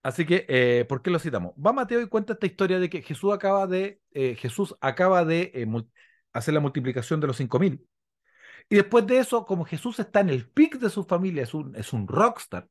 Así 0.02 0.24
que, 0.24 0.46
eh, 0.48 0.84
¿por 0.88 1.02
qué 1.02 1.10
lo 1.10 1.18
citamos? 1.18 1.52
Va 1.54 1.72
Mateo 1.72 2.00
y 2.00 2.08
cuenta 2.08 2.34
esta 2.34 2.46
historia 2.46 2.78
de 2.78 2.88
que 2.88 3.02
Jesús 3.02 3.32
acaba 3.34 3.66
de, 3.66 4.00
eh, 4.12 4.36
Jesús 4.36 4.74
acaba 4.80 5.24
de 5.24 5.50
eh, 5.54 5.66
hacer 6.32 6.54
la 6.54 6.60
multiplicación 6.60 7.20
de 7.20 7.26
los 7.26 7.36
cinco 7.36 7.58
mil. 7.58 7.84
Y 8.68 8.76
después 8.76 9.06
de 9.06 9.18
eso, 9.18 9.46
como 9.46 9.64
Jesús 9.64 9.98
está 9.98 10.20
en 10.20 10.30
el 10.30 10.48
pic 10.48 10.78
de 10.78 10.90
su 10.90 11.04
familia, 11.04 11.42
es 11.44 11.54
un, 11.54 11.74
es 11.76 11.92
un 11.92 12.08
rockstar. 12.08 12.68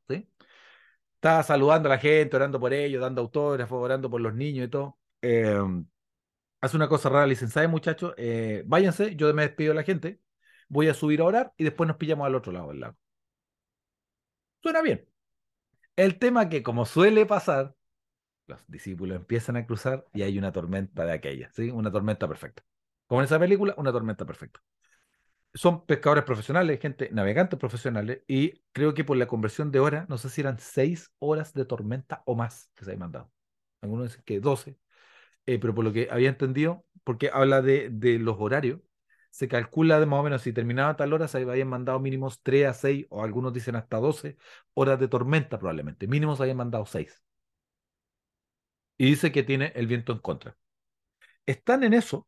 Está 1.16 1.42
saludando 1.44 1.90
a 1.90 1.94
la 1.94 1.98
gente, 1.98 2.36
orando 2.36 2.60
por 2.60 2.74
ellos, 2.74 3.02
dando 3.02 3.22
autógrafos, 3.22 3.82
orando 3.84 4.10
por 4.10 4.22
los 4.22 4.34
niños 4.34 4.68
y 4.68 4.70
todo 4.70 4.98
hace 6.66 6.78
una 6.78 6.90
cosa 6.90 7.10
rara, 7.10 7.28
licenciada, 7.28 7.68
muchachos, 7.68 8.14
eh, 8.18 8.64
váyanse, 8.66 9.16
yo 9.16 9.32
me 9.34 9.44
despido 9.44 9.70
de 9.70 9.76
la 9.76 9.84
gente, 9.84 10.20
voy 10.68 10.88
a 10.88 10.94
subir 10.94 11.22
a 11.22 11.26
orar 11.26 11.54
y 11.58 11.64
después 11.64 11.88
nos 11.88 11.98
pillamos 11.98 12.26
al 12.26 12.36
otro 12.36 12.52
lado 12.52 12.70
del 12.70 12.80
lago. 12.80 12.98
Suena 14.62 14.82
bien. 14.82 15.08
El 15.96 16.18
tema 16.20 16.50
que, 16.50 16.64
como 16.64 16.86
suele 16.86 17.26
pasar, 17.26 17.76
los 18.48 18.60
discípulos 18.68 19.18
empiezan 19.18 19.58
a 19.58 19.66
cruzar 19.66 20.06
y 20.14 20.24
hay 20.24 20.38
una 20.38 20.52
tormenta 20.52 21.06
de 21.06 21.14
aquella, 21.14 21.52
¿sí? 21.54 21.70
Una 21.70 21.92
tormenta 21.92 22.28
perfecta. 22.28 22.64
Como 23.08 23.22
en 23.22 23.26
esa 23.26 23.40
película, 23.40 23.76
una 23.78 23.92
tormenta 23.92 24.26
perfecta. 24.26 24.62
Son 25.56 25.86
pescadores 25.86 26.26
profesionales, 26.26 26.80
gente, 26.82 27.10
navegantes 27.14 27.58
profesionales, 27.60 28.22
y 28.28 28.62
creo 28.74 28.94
que 28.94 29.06
por 29.06 29.18
la 29.18 29.28
conversión 29.28 29.72
de 29.72 29.80
hora, 29.80 30.06
no 30.10 30.18
sé 30.18 30.30
si 30.30 30.42
eran 30.42 30.60
seis 30.60 31.12
horas 31.20 31.54
de 31.54 31.66
tormenta 31.66 32.24
o 32.26 32.36
más 32.36 32.70
que 32.76 32.86
se 32.86 32.94
ha 32.94 32.98
mandado. 32.98 33.32
Algunos 33.82 34.08
dicen 34.10 34.24
que 34.26 34.40
doce, 34.42 34.78
eh, 35.46 35.60
pero 35.60 35.76
por 35.76 35.86
lo 35.86 35.94
que 35.94 36.10
había 36.12 36.30
entendido, 36.30 36.86
porque 37.04 37.32
habla 37.34 37.62
de, 37.62 37.90
de 37.92 38.20
los 38.20 38.38
horarios, 38.40 38.82
se 39.32 39.48
calcula 39.50 40.00
de 40.00 40.06
más 40.08 40.20
o 40.22 40.24
menos 40.24 40.44
si 40.44 40.54
terminaba 40.54 40.96
tal 40.98 41.14
hora, 41.14 41.28
se 41.28 41.40
habían 41.40 41.70
mandado 41.70 42.00
mínimos 42.00 42.42
3 42.44 42.68
a 42.68 42.74
6, 42.74 43.08
o 43.10 43.24
algunos 43.24 43.54
dicen 43.54 43.76
hasta 43.78 43.98
12 43.98 44.38
horas 44.76 45.00
de 45.00 45.08
tormenta 45.10 45.60
probablemente. 45.60 46.08
Mínimos 46.08 46.42
habían 46.42 46.58
mandado 46.58 46.86
6. 46.86 47.24
Y 48.98 49.06
dice 49.08 49.32
que 49.32 49.44
tiene 49.44 49.72
el 49.76 49.88
viento 49.88 50.12
en 50.14 50.20
contra. 50.20 50.58
Están 51.46 51.84
en 51.84 51.94
eso 51.94 52.28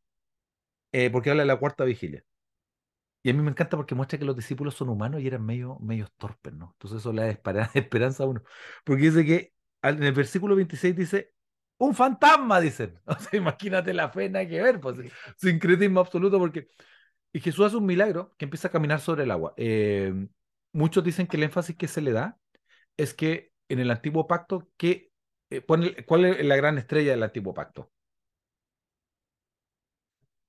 eh, 0.94 1.10
porque 1.12 1.30
habla 1.32 1.44
de 1.44 1.48
la 1.48 1.58
cuarta 1.60 1.86
vigilia. 1.86 2.24
Y 3.28 3.30
a 3.30 3.34
mí 3.34 3.42
me 3.42 3.52
encanta 3.52 3.76
porque 3.76 3.94
muestra 3.94 4.18
que 4.18 4.24
los 4.24 4.38
discípulos 4.38 4.76
son 4.76 4.88
humanos 4.88 5.20
y 5.22 5.28
eran 5.28 5.46
medio, 5.46 5.78
medio 5.82 6.08
torpes, 6.18 6.54
¿no? 6.54 6.72
Entonces 6.76 7.00
eso 7.02 7.12
le 7.12 7.38
da 7.44 7.70
esperanza 7.74 8.24
a 8.24 8.26
uno. 8.28 8.42
Porque 8.86 9.04
dice 9.04 9.26
que 9.26 9.54
en 9.82 10.02
el 10.02 10.14
versículo 10.14 10.56
26 10.56 10.96
dice, 10.96 11.34
un 11.78 11.94
fantasma, 11.94 12.62
dicen. 12.62 12.98
O 13.06 13.20
sea, 13.20 13.38
imagínate 13.38 13.94
la 13.94 14.08
fe, 14.10 14.30
nada 14.30 14.48
que 14.48 14.62
ver, 14.62 14.80
pues, 14.80 15.00
sincretismo 15.36 16.00
absoluto, 16.06 16.40
porque... 16.40 16.70
Y 17.34 17.42
Jesús 17.42 17.66
hace 17.66 17.76
un 17.76 17.86
milagro 17.86 18.34
que 18.38 18.46
empieza 18.46 18.70
a 18.70 18.72
caminar 18.72 19.02
sobre 19.02 19.24
el 19.24 19.32
agua. 19.32 19.54
Eh, 19.58 20.14
muchos 20.72 21.04
dicen 21.04 21.28
que 21.28 21.36
el 21.36 21.44
énfasis 21.44 21.76
que 21.76 21.90
se 21.90 22.00
le 22.00 22.14
da 22.14 22.40
es 22.96 23.14
que 23.14 23.52
en 23.68 23.80
el 23.80 23.92
antiguo 23.92 24.26
pacto, 24.26 24.70
que, 24.78 25.12
eh, 25.50 25.60
pone, 25.60 26.06
¿cuál 26.06 26.24
es 26.24 26.46
la 26.46 26.56
gran 26.56 26.78
estrella 26.78 27.12
del 27.12 27.24
antiguo 27.24 27.54
pacto? 27.54 27.92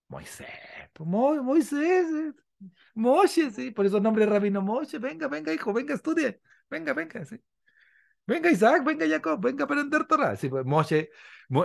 Moisés. 0.08 0.46
Pues, 0.92 1.08
Mo, 1.08 1.42
Moisés. 1.42 2.06
Moshe, 2.94 3.50
sí, 3.50 3.70
por 3.70 3.86
eso 3.86 4.00
nombre 4.00 4.26
rabino 4.26 4.60
Moshe. 4.62 4.98
Venga, 4.98 5.28
venga, 5.28 5.52
hijo, 5.52 5.72
venga, 5.72 5.94
estudie. 5.94 6.40
Venga, 6.70 6.92
venga, 6.94 7.24
sí. 7.24 7.38
Venga 8.26 8.50
Isaac, 8.50 8.84
venga 8.84 9.08
Jacob, 9.08 9.40
venga 9.42 9.64
a 9.64 9.66
aprender 9.66 10.04
Torah. 10.06 10.36
Sí, 10.36 10.48
pues, 10.48 10.64
Moshe, 10.64 11.10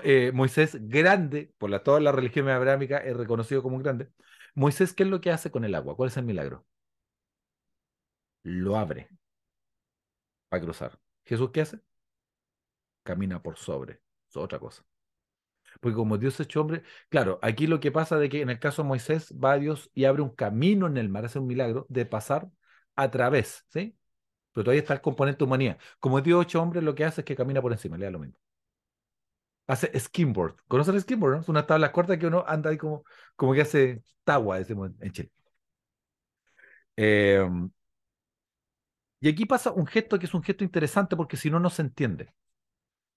eh, 0.03 0.31
Moisés, 0.33 0.77
grande, 0.89 1.53
por 1.57 1.69
la, 1.69 1.83
toda 1.83 1.99
la 1.99 2.11
religión 2.11 2.49
abrahámica 2.49 2.97
es 2.99 3.15
reconocido 3.17 3.61
como 3.63 3.79
grande. 3.79 4.09
Moisés, 4.55 4.93
¿qué 4.93 5.03
es 5.03 5.09
lo 5.09 5.21
que 5.21 5.31
hace 5.31 5.51
con 5.51 5.65
el 5.65 5.75
agua? 5.75 5.95
¿Cuál 5.95 6.09
es 6.09 6.17
el 6.17 6.25
milagro? 6.25 6.65
Lo 8.43 8.77
abre 8.77 9.09
para 10.49 10.63
cruzar. 10.63 10.99
¿Jesús 11.25 11.49
qué 11.51 11.61
hace? 11.61 11.79
Camina 13.03 13.41
por 13.41 13.57
sobre. 13.57 14.01
Es 14.29 14.35
otra 14.35 14.59
cosa. 14.59 14.83
Porque 15.81 15.95
como 15.95 16.17
Dios 16.17 16.35
es 16.35 16.41
hecho 16.41 16.61
hombre, 16.61 16.83
claro, 17.09 17.39
aquí 17.41 17.67
lo 17.67 17.79
que 17.79 17.91
pasa 17.91 18.17
de 18.17 18.29
que 18.29 18.41
en 18.41 18.49
el 18.49 18.59
caso 18.59 18.81
de 18.83 18.87
Moisés 18.89 19.33
va 19.33 19.53
a 19.53 19.57
Dios 19.59 19.89
y 19.93 20.05
abre 20.05 20.21
un 20.21 20.29
camino 20.35 20.87
en 20.87 20.97
el 20.97 21.09
mar, 21.09 21.25
hace 21.25 21.39
un 21.39 21.47
milagro 21.47 21.85
de 21.89 22.05
pasar 22.05 22.49
a 22.95 23.09
través, 23.11 23.65
¿sí? 23.69 23.97
Pero 24.53 24.65
todavía 24.65 24.81
está 24.81 24.93
el 24.95 25.01
componente 25.01 25.43
humanidad. 25.43 25.79
Como 25.99 26.21
Dios 26.21 26.43
hecho 26.45 26.61
hombre, 26.61 26.81
lo 26.81 26.95
que 26.95 27.05
hace 27.05 27.21
es 27.21 27.25
que 27.25 27.35
camina 27.35 27.61
por 27.61 27.71
encima, 27.73 27.97
le 27.97 28.05
da 28.05 28.11
lo 28.11 28.19
mismo. 28.19 28.37
Hace 29.67 29.97
skimboard. 29.99 30.55
¿Conocen 30.67 30.95
el 30.95 31.01
skimboard? 31.01 31.33
No? 31.35 31.41
Es 31.41 31.49
una 31.49 31.65
tabla 31.65 31.91
corta 31.91 32.19
que 32.19 32.27
uno 32.27 32.43
anda 32.47 32.69
ahí 32.69 32.77
como, 32.77 33.03
como 33.35 33.53
que 33.53 33.61
hace 33.61 34.03
tagua, 34.23 34.57
decimos 34.59 34.91
en 34.99 35.11
Chile. 35.11 35.31
Eh, 36.97 37.43
y 39.21 39.29
aquí 39.29 39.45
pasa 39.45 39.71
un 39.71 39.87
gesto 39.87 40.19
que 40.19 40.25
es 40.27 40.33
un 40.33 40.43
gesto 40.43 40.63
interesante 40.63 41.15
porque 41.15 41.37
si 41.37 41.49
no, 41.49 41.59
no 41.59 41.69
se 41.69 41.81
entiende. 41.81 42.33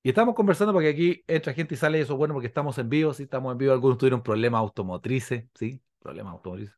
Y 0.07 0.11
estamos 0.11 0.37
conversando 0.37 0.73
porque 0.73 0.89
aquí 0.91 1.25
entra 1.27 1.53
gente 1.53 1.75
y 1.75 1.77
sale 1.77 2.01
eso 2.01 2.17
bueno 2.17 2.33
porque 2.33 2.47
estamos 2.47 2.79
en 2.79 2.89
vivo, 2.89 3.13
sí, 3.13 3.25
estamos 3.25 3.51
en 3.51 3.59
vivo, 3.59 3.73
algunos 3.73 3.99
tuvieron 3.99 4.23
problemas 4.23 4.61
automotrices, 4.61 5.47
sí, 5.57 5.83
problemas 5.99 6.35
automotrices. 6.35 6.77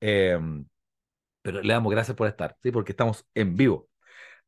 Em, 0.00 0.64
pero 1.42 1.62
le 1.62 1.72
damos 1.74 1.92
gracias 1.92 2.16
por 2.16 2.28
estar, 2.28 2.56
sí, 2.62 2.70
porque 2.72 2.92
estamos 2.92 3.26
en 3.34 3.56
vivo. 3.56 3.88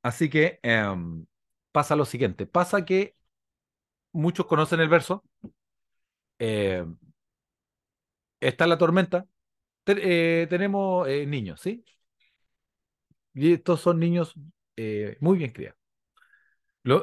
Así 0.03 0.31
que 0.31 0.61
em, 0.63 1.27
pasa 1.73 1.97
lo 1.97 2.05
siguiente, 2.05 2.47
pasa 2.47 2.85
que 2.85 3.17
muchos 4.13 4.47
conocen 4.47 4.81
el 4.81 4.89
verso, 4.89 5.25
em, 6.39 6.97
está 8.41 8.67
la 8.67 8.79
tormenta, 8.79 9.27
eh, 9.87 10.47
tenemos 10.51 11.09
eh, 11.09 11.27
niños, 11.27 11.61
¿sí? 11.61 11.85
Y 13.35 13.53
estos 13.55 13.81
son 13.81 13.99
niños 14.01 14.35
eh, 14.77 15.17
muy 15.21 15.39
bien 15.39 15.51
criados. 15.53 15.78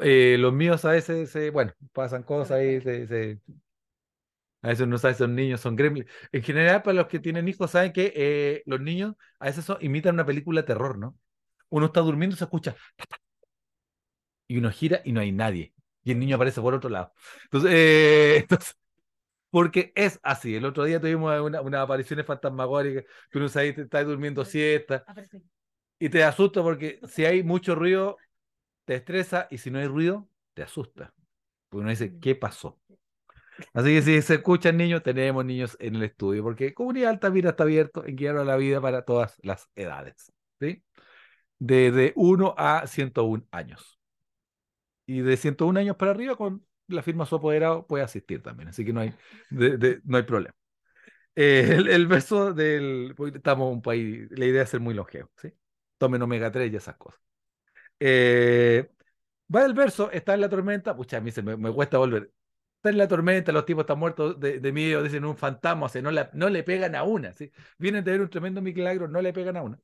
Eh, 0.02 0.38
los 0.40 0.54
míos 0.54 0.84
a 0.86 0.92
veces, 0.92 1.52
bueno, 1.52 1.74
pasan 1.94 2.24
cosas 2.24 2.58
ahí, 2.58 2.80
a 4.62 4.70
veces 4.70 4.88
no 4.88 4.98
saben, 4.98 5.18
son 5.18 5.36
niños, 5.36 5.62
son 5.62 5.76
gremlins. 5.76 6.08
En 6.32 6.42
general, 6.44 6.82
para 6.82 6.96
los 6.96 7.08
que 7.08 7.20
tienen 7.20 7.48
hijos, 7.48 7.72
saben 7.72 7.94
que 7.94 8.12
eh, 8.16 8.64
los 8.66 8.82
niños 8.82 9.16
a 9.40 9.46
veces 9.46 9.66
imitan 9.82 10.16
una 10.16 10.26
película 10.26 10.62
de 10.62 10.68
terror, 10.68 10.98
¿no? 10.98 11.18
Uno 11.70 11.88
está 11.88 12.02
durmiendo 12.02 12.36
y 12.36 12.38
se 12.40 12.46
escucha, 12.46 12.76
y 14.48 14.58
uno 14.58 14.70
gira 14.72 15.02
y 15.06 15.12
no 15.12 15.22
hay 15.22 15.32
nadie. 15.32 15.74
Y 16.04 16.12
el 16.12 16.20
niño 16.20 16.36
aparece 16.36 16.62
por 16.62 16.74
otro 16.74 16.90
lado. 16.90 17.14
Entonces, 17.46 17.72
eh, 17.74 18.38
entonces 18.42 18.76
porque 19.52 19.94
es 19.96 20.20
así. 20.24 20.56
El 20.56 20.66
otro 20.66 20.84
día 20.86 21.00
tuvimos 21.02 21.40
una, 21.42 21.62
una 21.62 21.82
apariciones 21.82 22.26
fantasmagóricas, 22.26 23.06
tú 23.32 23.40
no 23.40 23.50
sabes, 23.50 23.78
estás 23.78 24.06
durmiendo 24.06 24.46
siesta, 24.46 25.06
y 26.00 26.10
te 26.10 26.24
asusta 26.24 26.62
porque 26.64 27.00
si 27.08 27.26
hay 27.26 27.44
mucho 27.44 27.76
ruido, 27.76 28.18
te 28.86 28.96
estresa 28.96 29.48
y 29.52 29.58
si 29.58 29.72
no 29.72 29.80
hay 29.80 29.88
ruido, 29.88 30.30
te 30.54 30.64
asusta. 30.64 31.14
Porque 31.70 31.82
uno 31.82 31.90
dice, 31.90 32.20
¿qué 32.20 32.36
pasó? 32.36 32.80
Así 33.74 33.90
que 33.96 34.02
si 34.02 34.22
se 34.22 34.36
escuchan 34.36 34.78
niños, 34.78 35.04
tenemos 35.04 35.46
niños 35.46 35.78
en 35.80 35.96
el 35.96 36.04
estudio, 36.04 36.44
porque 36.44 36.74
Comunidad 36.74 37.12
Altamira 37.12 37.52
está 37.52 37.64
abierto 37.64 38.06
en 38.06 38.16
guiar 38.16 38.38
a 38.38 38.44
la 38.44 38.58
vida 38.58 38.82
para 38.82 39.04
todas 39.04 39.38
las 39.42 39.70
edades. 39.76 40.32
¿sí? 40.60 40.84
Desde 41.60 42.14
1 42.16 42.56
a 42.58 42.88
101 42.88 43.46
años. 43.52 44.00
Y 45.06 45.22
de 45.22 45.38
101 45.38 45.80
años 45.80 45.96
para 45.96 46.12
arriba, 46.12 46.36
con 46.36 46.66
la 46.88 47.02
firma 47.04 47.26
su 47.26 47.36
apoderado, 47.36 47.88
puede 47.88 48.04
asistir 48.04 48.42
también. 48.42 48.70
Así 48.70 48.84
que 48.84 48.94
no 48.94 49.02
hay, 49.02 49.14
no 49.52 50.18
hay 50.18 50.24
problema. 50.24 50.56
Eh, 51.36 51.78
el, 51.78 52.08
verso 52.08 52.54
del. 52.54 53.14
Estamos 53.34 53.68
en 53.68 53.74
un 53.76 53.82
país, 53.82 54.28
la 54.32 54.46
idea 54.46 54.64
es 54.64 54.70
ser 54.70 54.80
muy 54.80 54.94
longevo. 54.94 55.30
¿sí? 55.38 55.52
Tomen 55.98 56.22
omega 56.22 56.52
3 56.52 56.72
y 56.72 56.76
esas 56.76 56.96
cosas. 56.96 57.25
Eh, 58.00 58.90
va 59.54 59.66
el 59.66 59.74
verso, 59.74 60.12
está 60.12 60.34
en 60.34 60.42
la 60.42 60.50
tormenta, 60.50 60.96
pucha, 60.96 61.18
a 61.18 61.22
mí 61.22 61.32
se 61.32 61.42
me, 61.42 61.72
cuesta 61.74 61.98
volver. 61.98 62.32
Está 62.78 62.90
en 62.90 62.98
la 62.98 63.08
tormenta, 63.08 63.52
los 63.52 63.66
tipos 63.66 63.84
están 63.84 64.00
muertos 64.00 64.40
de, 64.40 64.72
miedo, 64.72 65.02
dicen 65.04 65.26
un 65.26 65.38
fantasma, 65.38 65.88
no, 66.34 66.50
le 66.50 66.64
pegan 66.64 66.96
a 66.96 67.04
una. 67.04 67.34
Vienen 67.78 68.04
de 68.04 68.12
ver 68.12 68.22
un 68.22 68.30
tremendo 68.30 68.62
milagro, 68.62 69.08
no 69.08 69.22
le 69.22 69.34
pegan 69.34 69.58
a 69.58 69.64
una. 69.64 69.80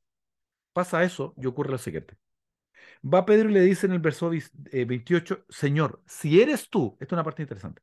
Pasa 0.72 1.02
eso 1.04 1.34
y 1.36 1.46
ocurre 1.46 1.70
lo 1.72 1.78
siguiente. 1.78 2.16
Va 3.04 3.24
Pedro 3.26 3.50
y 3.50 3.54
le 3.54 3.60
dice 3.60 3.86
en 3.86 3.92
el 3.92 3.98
verso 4.00 4.30
28, 4.30 5.34
eh, 5.34 5.44
Señor, 5.48 6.02
si 6.06 6.40
eres 6.40 6.68
tú, 6.70 6.96
esta 7.00 7.06
es 7.06 7.12
una 7.12 7.24
parte 7.24 7.42
interesante, 7.42 7.82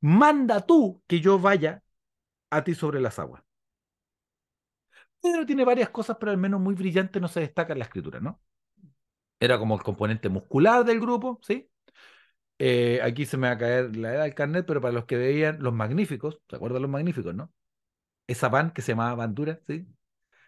manda 0.00 0.64
tú 0.66 1.02
que 1.06 1.20
yo 1.20 1.38
vaya 1.38 1.82
a 2.50 2.64
ti 2.64 2.74
sobre 2.74 3.00
las 3.00 3.18
aguas. 3.18 3.42
Pedro 5.20 5.44
tiene 5.46 5.64
varias 5.64 5.90
cosas, 5.90 6.16
pero 6.18 6.30
al 6.32 6.38
menos 6.38 6.60
muy 6.60 6.74
brillante 6.74 7.20
no 7.20 7.28
se 7.28 7.40
destaca 7.40 7.72
en 7.72 7.80
la 7.80 7.84
escritura, 7.86 8.20
¿no? 8.20 8.40
Era 9.40 9.58
como 9.58 9.74
el 9.74 9.82
componente 9.82 10.28
muscular 10.28 10.84
del 10.84 11.00
grupo, 11.00 11.40
¿sí? 11.42 11.68
Eh, 12.58 13.00
aquí 13.02 13.26
se 13.26 13.36
me 13.36 13.48
va 13.48 13.54
a 13.54 13.58
caer 13.58 13.96
la 13.96 14.14
edad 14.14 14.22
del 14.24 14.34
carnet, 14.34 14.66
pero 14.66 14.80
para 14.80 14.94
los 14.94 15.04
que 15.04 15.16
veían 15.16 15.58
Los 15.62 15.74
Magníficos, 15.74 16.40
¿se 16.48 16.56
acuerdan 16.56 16.82
Los 16.82 16.90
Magníficos, 16.90 17.34
no? 17.34 17.52
Esa 18.26 18.48
van 18.48 18.72
que 18.72 18.82
se 18.82 18.92
llamaba 18.92 19.14
Bandura, 19.14 19.60
¿sí? 19.66 19.86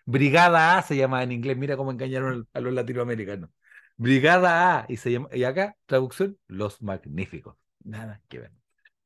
Brigada 0.06 0.78
A 0.78 0.82
se 0.82 0.96
llama 0.96 1.22
en 1.22 1.32
inglés, 1.32 1.56
mira 1.58 1.76
cómo 1.76 1.92
engañaron 1.92 2.48
a 2.54 2.60
los 2.60 2.72
latinoamericanos. 2.72 3.50
Brigada 3.96 4.80
A, 4.80 4.86
y, 4.88 4.96
se 4.96 5.12
llama, 5.12 5.28
y 5.32 5.44
acá, 5.44 5.76
traducción, 5.86 6.38
Los 6.46 6.82
Magníficos. 6.82 7.56
Nada 7.84 8.22
que 8.28 8.38
ver. 8.40 8.52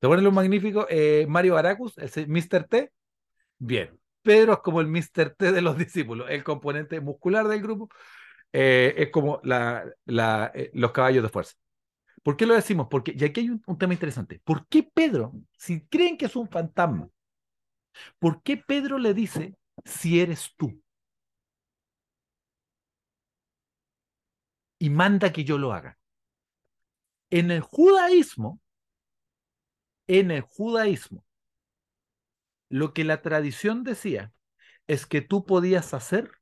¿Se 0.00 0.06
acuerdan 0.06 0.24
Los 0.24 0.34
Magníficos? 0.34 0.86
Eh, 0.90 1.26
Mario 1.28 1.54
Baracus, 1.54 1.94
el 1.98 2.28
Mr. 2.28 2.64
T. 2.68 2.92
Bien. 3.58 3.98
Pedro 4.22 4.54
es 4.54 4.58
como 4.60 4.80
el 4.80 4.86
Mr. 4.86 5.34
T 5.36 5.52
de 5.52 5.62
los 5.62 5.76
discípulos, 5.76 6.28
el 6.30 6.44
componente 6.44 7.00
muscular 7.00 7.48
del 7.48 7.62
grupo. 7.62 7.88
Eh, 8.52 8.94
es 8.98 9.10
como 9.10 9.40
la, 9.44 9.84
eh, 10.54 10.70
los 10.74 10.92
caballos 10.92 11.22
de 11.22 11.28
fuerza. 11.28 11.54
¿Por 12.22 12.36
qué 12.36 12.46
lo 12.46 12.54
decimos? 12.54 12.88
Porque, 12.90 13.14
y 13.16 13.24
aquí 13.24 13.40
hay 13.40 13.50
un, 13.50 13.78
tema 13.78 13.94
interesante. 13.94 14.40
¿Por 14.44 14.66
qué 14.68 14.82
Pedro, 14.82 15.32
si 15.56 15.86
creen 15.86 16.16
que 16.16 16.26
es 16.26 16.36
un 16.36 16.48
fantasma, 16.48 17.08
¿por 18.18 18.42
qué 18.42 18.56
Pedro 18.56 18.98
le 18.98 19.14
dice 19.14 19.56
si 19.84 20.20
eres 20.20 20.54
tú? 20.56 20.80
Y 24.78 24.90
manda 24.90 25.32
que 25.32 25.44
yo 25.44 25.58
lo 25.58 25.72
haga. 25.72 25.98
En 27.30 27.50
el 27.50 27.60
judaísmo, 27.60 28.60
en 30.06 30.30
el 30.30 30.42
judaísmo, 30.42 31.24
lo 32.68 32.92
que 32.92 33.04
la 33.04 33.22
tradición 33.22 33.84
decía 33.84 34.32
es 34.86 35.06
que 35.06 35.22
tú 35.22 35.44
podías 35.46 35.94
hacer 35.94 36.41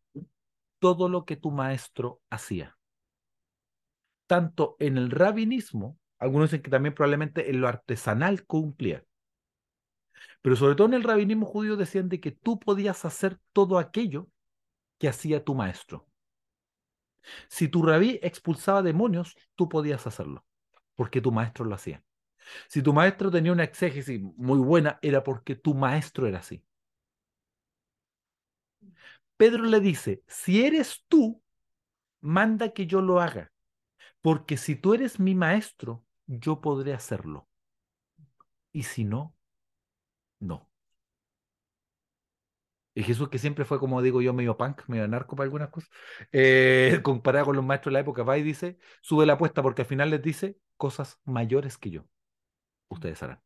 todo 0.80 1.08
lo 1.08 1.24
que 1.24 1.36
tu 1.36 1.52
maestro 1.52 2.20
hacía. 2.30 2.76
Tanto 4.26 4.76
en 4.80 4.98
el 4.98 5.10
rabinismo, 5.10 5.98
algunos 6.18 6.50
dicen 6.50 6.62
que 6.62 6.70
también 6.70 6.94
probablemente 6.94 7.50
en 7.50 7.60
lo 7.60 7.68
artesanal 7.68 8.44
cumplía. 8.46 9.04
Pero 10.42 10.56
sobre 10.56 10.74
todo 10.74 10.88
en 10.88 10.94
el 10.94 11.04
rabinismo 11.04 11.46
judío 11.46 11.76
decían 11.76 12.08
de 12.08 12.20
que 12.20 12.32
tú 12.32 12.58
podías 12.58 13.04
hacer 13.04 13.38
todo 13.52 13.78
aquello 13.78 14.28
que 14.98 15.08
hacía 15.08 15.44
tu 15.44 15.54
maestro. 15.54 16.06
Si 17.48 17.68
tu 17.68 17.82
rabí 17.82 18.18
expulsaba 18.22 18.82
demonios, 18.82 19.36
tú 19.54 19.68
podías 19.68 20.06
hacerlo, 20.06 20.44
porque 20.94 21.20
tu 21.20 21.32
maestro 21.32 21.64
lo 21.64 21.74
hacía. 21.74 22.02
Si 22.68 22.82
tu 22.82 22.92
maestro 22.92 23.30
tenía 23.30 23.52
una 23.52 23.64
exégesis 23.64 24.20
muy 24.36 24.58
buena, 24.58 24.98
era 25.02 25.22
porque 25.22 25.54
tu 25.54 25.74
maestro 25.74 26.26
era 26.26 26.38
así. 26.38 26.64
Pedro 29.40 29.64
le 29.64 29.80
dice, 29.80 30.22
si 30.26 30.66
eres 30.66 31.02
tú, 31.08 31.42
manda 32.20 32.74
que 32.74 32.86
yo 32.86 33.00
lo 33.00 33.22
haga, 33.22 33.50
porque 34.20 34.58
si 34.58 34.76
tú 34.76 34.92
eres 34.92 35.18
mi 35.18 35.34
maestro, 35.34 36.04
yo 36.26 36.60
podré 36.60 36.92
hacerlo. 36.92 37.48
Y 38.70 38.82
si 38.82 39.04
no, 39.04 39.34
no. 40.40 40.68
Y 42.92 43.02
Jesús, 43.02 43.30
que 43.30 43.38
siempre 43.38 43.64
fue, 43.64 43.78
como 43.78 44.02
digo 44.02 44.20
yo, 44.20 44.34
medio 44.34 44.58
punk, 44.58 44.82
medio 44.88 45.08
narco 45.08 45.36
para 45.36 45.46
algunas 45.46 45.70
cosas, 45.70 45.88
eh, 46.32 47.00
comparado 47.02 47.46
con 47.46 47.56
los 47.56 47.64
maestros 47.64 47.92
de 47.92 47.94
la 47.94 48.00
época, 48.00 48.22
va 48.24 48.36
y 48.36 48.42
dice, 48.42 48.78
sube 49.00 49.24
la 49.24 49.32
apuesta 49.34 49.62
porque 49.62 49.80
al 49.82 49.88
final 49.88 50.10
les 50.10 50.20
dice 50.20 50.58
cosas 50.76 51.18
mayores 51.24 51.78
que 51.78 51.88
yo. 51.88 52.04
Ustedes 52.90 53.22
harán. 53.22 53.40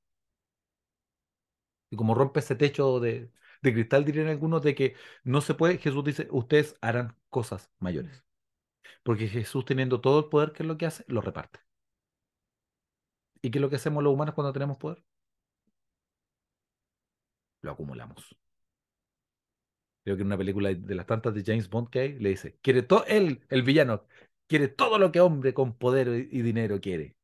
Y 1.91 1.97
como 1.97 2.15
rompe 2.15 2.41
ese 2.41 2.57
techo 2.57 2.99
de, 2.99 3.31
de 3.65 3.73
cristal, 3.75 4.05
dirían 4.05 4.29
algunos, 4.29 4.63
de 4.63 4.75
que 4.75 4.97
no 5.25 5.41
se 5.41 5.55
puede, 5.55 5.79
Jesús 5.79 6.05
dice, 6.05 6.29
ustedes 6.31 6.77
harán 6.81 7.17
cosas 7.31 7.71
mayores. 7.81 8.25
Porque 9.05 9.29
Jesús, 9.29 9.65
teniendo 9.67 10.01
todo 10.01 10.21
el 10.21 10.27
poder, 10.31 10.53
¿qué 10.53 10.63
es 10.65 10.69
lo 10.69 10.79
que 10.79 10.87
hace? 10.87 11.05
Lo 11.09 11.21
reparte. 11.23 11.61
¿Y 13.43 13.51
qué 13.51 13.59
es 13.59 13.63
lo 13.63 13.71
que 13.71 13.77
hacemos 13.77 14.03
los 14.03 14.13
humanos 14.13 14.35
cuando 14.35 14.53
tenemos 14.53 14.77
poder? 14.79 15.03
Lo 17.63 17.73
acumulamos. 17.73 18.37
Creo 20.05 20.17
que 20.17 20.23
en 20.23 20.27
una 20.29 20.39
película 20.39 20.73
de 20.75 20.95
las 20.95 21.07
tantas 21.07 21.35
de 21.35 21.43
James 21.45 21.69
Bond 21.71 21.89
que 21.91 22.01
hay, 22.01 22.19
le 22.19 22.31
dice, 22.31 22.59
quiere 22.63 22.83
todo, 22.83 23.05
él, 23.07 23.45
el 23.49 23.63
villano, 23.63 24.07
quiere 24.47 24.69
todo 24.69 24.99
lo 24.99 25.11
que 25.13 25.21
hombre 25.21 25.55
con 25.55 25.77
poder 25.77 26.09
y 26.31 26.43
dinero 26.43 26.81
quiere. 26.81 27.17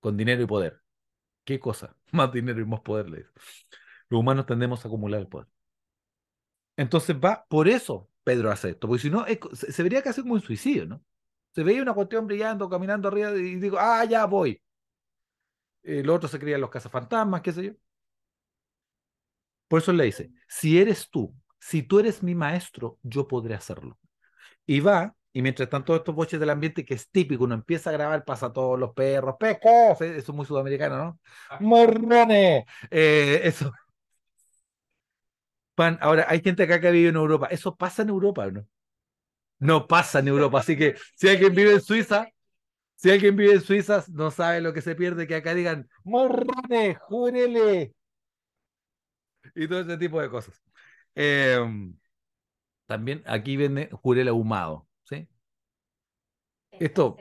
Con 0.00 0.16
dinero 0.16 0.42
y 0.42 0.46
poder. 0.46 0.82
¿Qué 1.44 1.60
cosa? 1.60 1.96
Más 2.12 2.32
dinero 2.32 2.60
y 2.60 2.64
más 2.66 2.80
poder, 2.82 3.08
le 3.10 3.18
dice. 3.18 3.30
Los 4.08 4.20
humanos 4.20 4.46
tendemos 4.46 4.84
a 4.84 4.88
acumular 4.88 5.20
el 5.20 5.28
poder. 5.28 5.48
Entonces 6.76 7.16
va, 7.16 7.44
por 7.48 7.68
eso 7.68 8.08
Pedro 8.24 8.50
hace 8.50 8.70
esto, 8.70 8.88
porque 8.88 9.02
si 9.02 9.10
no, 9.10 9.24
se, 9.52 9.72
se, 9.72 9.82
vería 9.82 10.02
casi 10.02 10.22
como 10.22 10.34
un 10.34 10.40
suicidio, 10.40 10.86
¿no? 10.86 11.04
Se 11.54 11.62
veía 11.62 11.82
una 11.82 11.94
cuestión 11.94 12.26
brillando, 12.26 12.68
caminando 12.68 13.08
arriba 13.08 13.30
y 13.32 13.56
digo, 13.56 13.78
ah, 13.78 14.04
ya 14.04 14.26
voy. 14.26 14.60
El 15.82 16.08
otro 16.10 16.28
se 16.28 16.38
creían 16.38 16.60
los 16.60 16.70
cazafantasmas, 16.70 17.42
qué 17.42 17.52
sé 17.52 17.64
yo. 17.66 17.72
Por 19.68 19.80
eso 19.80 19.92
le 19.92 20.04
dice, 20.04 20.30
si 20.48 20.78
eres 20.78 21.08
tú, 21.10 21.34
si 21.58 21.82
tú 21.82 21.98
eres 21.98 22.22
mi 22.22 22.34
maestro, 22.34 22.98
yo 23.02 23.26
podré 23.28 23.54
hacerlo. 23.54 23.98
Y 24.66 24.80
va, 24.80 25.14
y 25.32 25.42
mientras 25.42 25.66
están 25.66 25.84
todos 25.84 26.00
estos 26.00 26.14
boches 26.14 26.40
del 26.40 26.50
ambiente, 26.50 26.84
que 26.84 26.94
es 26.94 27.10
típico, 27.10 27.44
uno 27.44 27.54
empieza 27.54 27.90
a 27.90 27.92
grabar, 27.92 28.24
pasa 28.24 28.46
a 28.46 28.52
todos 28.52 28.78
los 28.78 28.92
perros, 28.94 29.36
pecos, 29.38 30.00
eso 30.00 30.32
es 30.32 30.36
muy 30.36 30.46
sudamericano, 30.46 30.96
¿no? 30.96 31.20
Morrones, 31.60 32.64
eh, 32.90 33.40
eso. 33.44 33.72
Pan, 35.74 35.98
ahora, 36.00 36.26
hay 36.28 36.40
gente 36.40 36.62
acá 36.62 36.80
que 36.80 36.90
vive 36.90 37.08
en 37.08 37.16
Europa, 37.16 37.48
eso 37.50 37.76
pasa 37.76 38.02
en 38.02 38.10
Europa, 38.10 38.50
¿no? 38.50 38.66
No 39.58 39.86
pasa 39.86 40.20
en 40.20 40.28
Europa, 40.28 40.60
así 40.60 40.76
que 40.76 40.96
si 41.16 41.28
alguien 41.28 41.54
vive 41.54 41.72
en 41.72 41.80
Suiza, 41.80 42.28
si 42.96 43.10
alguien 43.10 43.36
vive 43.36 43.54
en 43.54 43.60
Suiza, 43.60 44.04
no 44.12 44.30
sabe 44.30 44.60
lo 44.60 44.72
que 44.72 44.82
se 44.82 44.94
pierde, 44.94 45.26
que 45.26 45.36
acá 45.36 45.54
digan, 45.54 45.88
morrones, 46.04 46.98
júrele, 46.98 47.94
y 49.54 49.68
todo 49.68 49.80
ese 49.80 49.96
tipo 49.98 50.20
de 50.20 50.30
cosas. 50.30 50.62
Eh, 51.14 51.58
también 52.86 53.22
aquí 53.26 53.56
vende 53.56 53.88
jurel 53.92 54.28
ahumado, 54.28 54.88
¿sí? 55.04 55.28
Esto, 56.72 57.16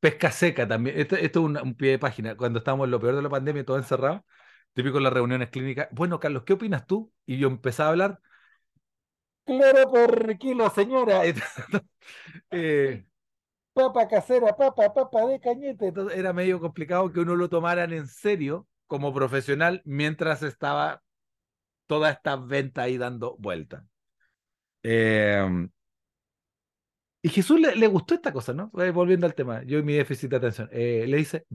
pesca 0.00 0.30
seca 0.30 0.66
también. 0.68 0.98
Esto, 0.98 1.16
esto 1.16 1.40
es 1.40 1.44
un, 1.46 1.56
un, 1.58 1.74
pie 1.74 1.92
de 1.92 1.98
página. 1.98 2.36
Cuando 2.36 2.58
estábamos 2.58 2.86
en 2.86 2.92
lo 2.92 3.00
peor 3.00 3.16
de 3.16 3.22
la 3.22 3.28
pandemia, 3.30 3.64
todo 3.64 3.76
encerrado, 3.78 4.24
típico 4.74 4.98
en 4.98 5.04
las 5.04 5.12
reuniones 5.12 5.50
clínicas. 5.50 5.88
Bueno, 5.92 6.20
Carlos, 6.20 6.44
¿qué 6.44 6.52
opinas 6.52 6.86
tú? 6.86 7.12
Y 7.24 7.38
yo 7.38 7.48
empezaba 7.48 7.88
a 7.88 7.92
hablar. 7.92 8.20
Claro 9.44 9.90
por 9.90 10.38
kilo, 10.38 10.68
señora. 10.70 11.22
eh, 12.50 13.06
papa 13.72 14.08
casera, 14.08 14.56
papa, 14.56 14.92
papa 14.92 15.26
de 15.26 15.40
cañete. 15.40 15.88
Entonces 15.88 16.18
era 16.18 16.32
medio 16.32 16.60
complicado 16.60 17.12
que 17.12 17.20
uno 17.20 17.36
lo 17.36 17.48
tomaran 17.48 17.92
en 17.92 18.06
serio 18.06 18.66
como 18.86 19.14
profesional 19.14 19.82
mientras 19.84 20.42
estaba 20.42 21.02
toda 21.86 22.10
esta 22.10 22.36
venta 22.36 22.82
ahí 22.82 22.98
dando 22.98 23.36
vuelta. 23.38 23.86
Eh, 24.82 25.68
y 27.24 27.30
Jesús 27.30 27.58
le, 27.58 27.74
le, 27.74 27.86
gustó 27.86 28.14
esta 28.14 28.34
cosa, 28.34 28.52
¿no? 28.52 28.70
Eh, 28.78 28.90
volviendo 28.90 29.26
al 29.26 29.34
tema, 29.34 29.62
yo 29.62 29.78
y 29.78 29.82
mi 29.82 29.94
déficit 29.94 30.28
de 30.28 30.36
atención. 30.36 30.68
Eh, 30.70 31.06
le 31.08 31.16
dice, 31.16 31.46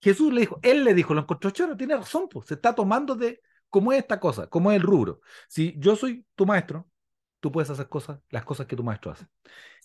Jesús 0.00 0.32
le 0.32 0.40
dijo, 0.40 0.58
él 0.62 0.84
le 0.84 0.94
dijo, 0.94 1.14
lo 1.14 1.20
encontró 1.20 1.52
tiene 1.52 1.96
razón, 1.96 2.28
pues, 2.28 2.48
se 2.48 2.54
está 2.54 2.74
tomando 2.74 3.14
de 3.14 3.42
cómo 3.68 3.92
es 3.92 3.98
esta 4.00 4.18
cosa, 4.18 4.48
cómo 4.48 4.72
es 4.72 4.76
el 4.76 4.82
rubro. 4.82 5.20
Si 5.48 5.74
yo 5.78 5.96
soy 5.96 6.26
tu 6.34 6.46
maestro, 6.46 6.88
tú 7.40 7.52
puedes 7.52 7.70
hacer 7.70 7.88
cosas, 7.88 8.20
las 8.30 8.44
cosas 8.44 8.66
que 8.66 8.76
tu 8.76 8.84
maestro 8.84 9.12
hace. 9.12 9.26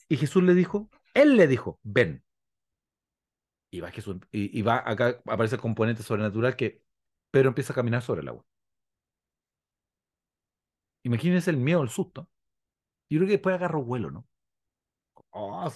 Y 0.07 0.17
Jesús 0.17 0.43
le 0.43 0.53
dijo, 0.53 0.89
él 1.13 1.35
le 1.37 1.47
dijo, 1.47 1.79
ven. 1.83 2.23
Y 3.71 3.81
va 3.81 3.91
Jesús, 3.91 4.17
y 4.31 4.61
va 4.61 4.81
acá 4.85 5.21
aparece 5.25 5.55
el 5.55 5.61
componente 5.61 6.01
sobrenatural 6.01 6.55
que 6.55 6.81
Pedro 7.29 7.49
empieza 7.49 7.73
a 7.73 7.75
caminar 7.75 8.01
sobre 8.01 8.21
el 8.21 8.29
agua. 8.29 8.45
Imagínense 11.03 11.51
el 11.51 11.57
miedo, 11.57 11.83
el 11.83 11.89
susto. 11.89 12.29
Yo 13.09 13.19
creo 13.19 13.27
que 13.27 13.33
después 13.33 13.55
agarró 13.55 13.83
vuelo, 13.83 14.11
¿no? 14.11 14.25
Oh, 15.31 15.69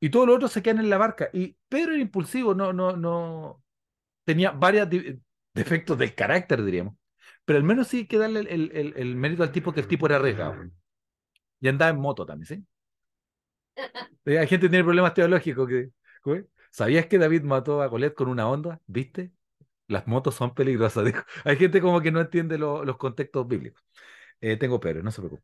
y 0.00 0.10
todos 0.10 0.26
los 0.26 0.36
otros 0.36 0.52
se 0.52 0.62
quedan 0.62 0.78
en 0.78 0.90
la 0.90 0.98
barca. 0.98 1.30
Y 1.32 1.56
Pedro 1.68 1.92
era 1.92 2.02
impulsivo, 2.02 2.54
no, 2.54 2.72
no, 2.72 2.96
no. 2.96 3.62
Tenía 4.24 4.50
varios 4.52 4.88
defectos 5.54 5.98
del 5.98 6.14
carácter, 6.14 6.64
diríamos. 6.64 6.94
Pero 7.44 7.58
al 7.58 7.64
menos 7.64 7.88
sí 7.88 7.98
hay 7.98 8.06
que 8.06 8.18
darle 8.18 8.40
el, 8.40 8.70
el, 8.72 8.92
el, 8.96 9.16
mérito 9.16 9.42
al 9.42 9.52
tipo 9.52 9.72
que 9.72 9.80
el 9.80 9.88
tipo 9.88 10.06
era 10.06 10.16
arriesgado. 10.16 10.70
Y 11.60 11.68
andaba 11.68 11.90
en 11.90 12.00
moto 12.00 12.26
también, 12.26 12.46
¿sí? 12.46 12.66
Hay 14.26 14.46
gente 14.46 14.66
que 14.66 14.70
tiene 14.70 14.84
problemas 14.84 15.14
teológicos. 15.14 15.68
Que, 15.68 15.90
¿Sabías 16.70 17.06
que 17.06 17.18
David 17.18 17.42
mató 17.42 17.82
a 17.82 17.86
Goliat 17.86 18.14
con 18.14 18.28
una 18.28 18.48
onda? 18.48 18.80
¿Viste? 18.86 19.32
Las 19.88 20.06
motos 20.06 20.34
son 20.34 20.54
peligrosas. 20.54 21.04
Dijo. 21.06 21.22
Hay 21.44 21.56
gente 21.56 21.80
como 21.80 22.00
que 22.00 22.12
no 22.12 22.20
entiende 22.20 22.58
lo, 22.58 22.84
los 22.84 22.98
contextos 22.98 23.48
bíblicos. 23.48 23.82
Eh, 24.40 24.56
tengo 24.56 24.80
pero, 24.80 25.02
no 25.02 25.10
se 25.10 25.20
preocupe. 25.22 25.42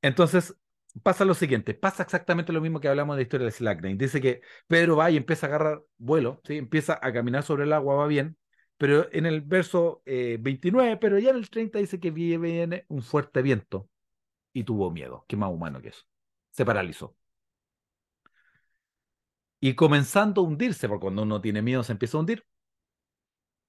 Entonces, 0.00 0.56
pasa 1.02 1.24
lo 1.24 1.34
siguiente, 1.34 1.74
pasa 1.74 2.02
exactamente 2.02 2.52
lo 2.52 2.60
mismo 2.60 2.80
que 2.80 2.88
hablamos 2.88 3.16
de 3.16 3.20
la 3.20 3.22
historia 3.22 3.46
de 3.46 3.52
Slackline. 3.52 3.98
Dice 3.98 4.20
que 4.20 4.42
Pedro 4.66 4.96
va 4.96 5.10
y 5.10 5.16
empieza 5.16 5.46
a 5.46 5.48
agarrar 5.48 5.84
vuelo, 5.98 6.40
¿sí? 6.44 6.56
empieza 6.58 6.98
a 7.00 7.12
caminar 7.12 7.42
sobre 7.42 7.64
el 7.64 7.72
agua, 7.72 7.96
va 7.96 8.06
bien, 8.06 8.36
pero 8.76 9.08
en 9.12 9.26
el 9.26 9.40
verso 9.42 10.02
eh, 10.06 10.38
29, 10.40 10.96
pero 10.98 11.18
ya 11.18 11.30
en 11.30 11.36
el 11.36 11.50
30 11.50 11.78
dice 11.78 12.00
que 12.00 12.10
viene 12.10 12.84
un 12.88 13.02
fuerte 13.02 13.42
viento 13.42 13.88
y 14.52 14.64
tuvo 14.64 14.90
miedo, 14.90 15.24
que 15.28 15.36
más 15.36 15.50
humano 15.50 15.80
que 15.82 15.88
eso. 15.90 16.04
Se 16.50 16.64
paralizó. 16.64 17.16
Y 19.60 19.74
comenzando 19.74 20.42
a 20.42 20.44
hundirse, 20.44 20.88
porque 20.88 21.02
cuando 21.02 21.22
uno 21.22 21.40
tiene 21.40 21.62
miedo 21.62 21.82
se 21.84 21.92
empieza 21.92 22.16
a 22.18 22.20
hundir, 22.20 22.44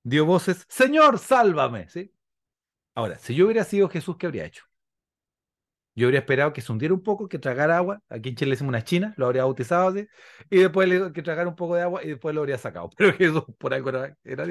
dio 0.04 0.26
voces, 0.26 0.66
Señor, 0.70 1.20
sálvame, 1.20 1.90
¿sí? 1.90 2.14
Ahora, 2.96 3.18
si 3.20 3.36
yo 3.36 3.46
hubiera 3.46 3.64
sido 3.66 3.90
Jesús, 3.90 4.18
¿qué 4.18 4.28
habría 4.28 4.46
hecho? 4.46 4.66
Yo 5.96 6.08
habría 6.08 6.20
esperado 6.20 6.54
que 6.54 6.62
se 6.62 6.72
hundiera 6.72 6.94
un 6.94 7.04
poco, 7.04 7.28
que 7.28 7.40
tragara 7.40 7.78
agua. 7.78 8.02
Aquí 8.10 8.30
en 8.30 8.36
Chile 8.36 8.50
le 8.50 8.56
hicimos 8.56 8.70
una 8.70 8.84
china, 8.84 9.14
lo 9.18 9.26
habría 9.28 9.44
bautizado 9.44 9.90
así, 9.90 10.08
y 10.50 10.58
después 10.60 10.88
le, 10.90 11.12
que 11.14 11.22
tragara 11.22 11.48
un 11.50 11.56
poco 11.56 11.76
de 11.76 11.84
agua 11.84 12.04
y 12.04 12.10
después 12.10 12.34
lo 12.34 12.42
habría 12.42 12.58
sacado. 12.58 12.90
Pero 12.98 13.14
Jesús, 13.14 13.44
por 13.58 13.74
algo 13.74 13.90
era, 13.90 14.18
era. 14.24 14.46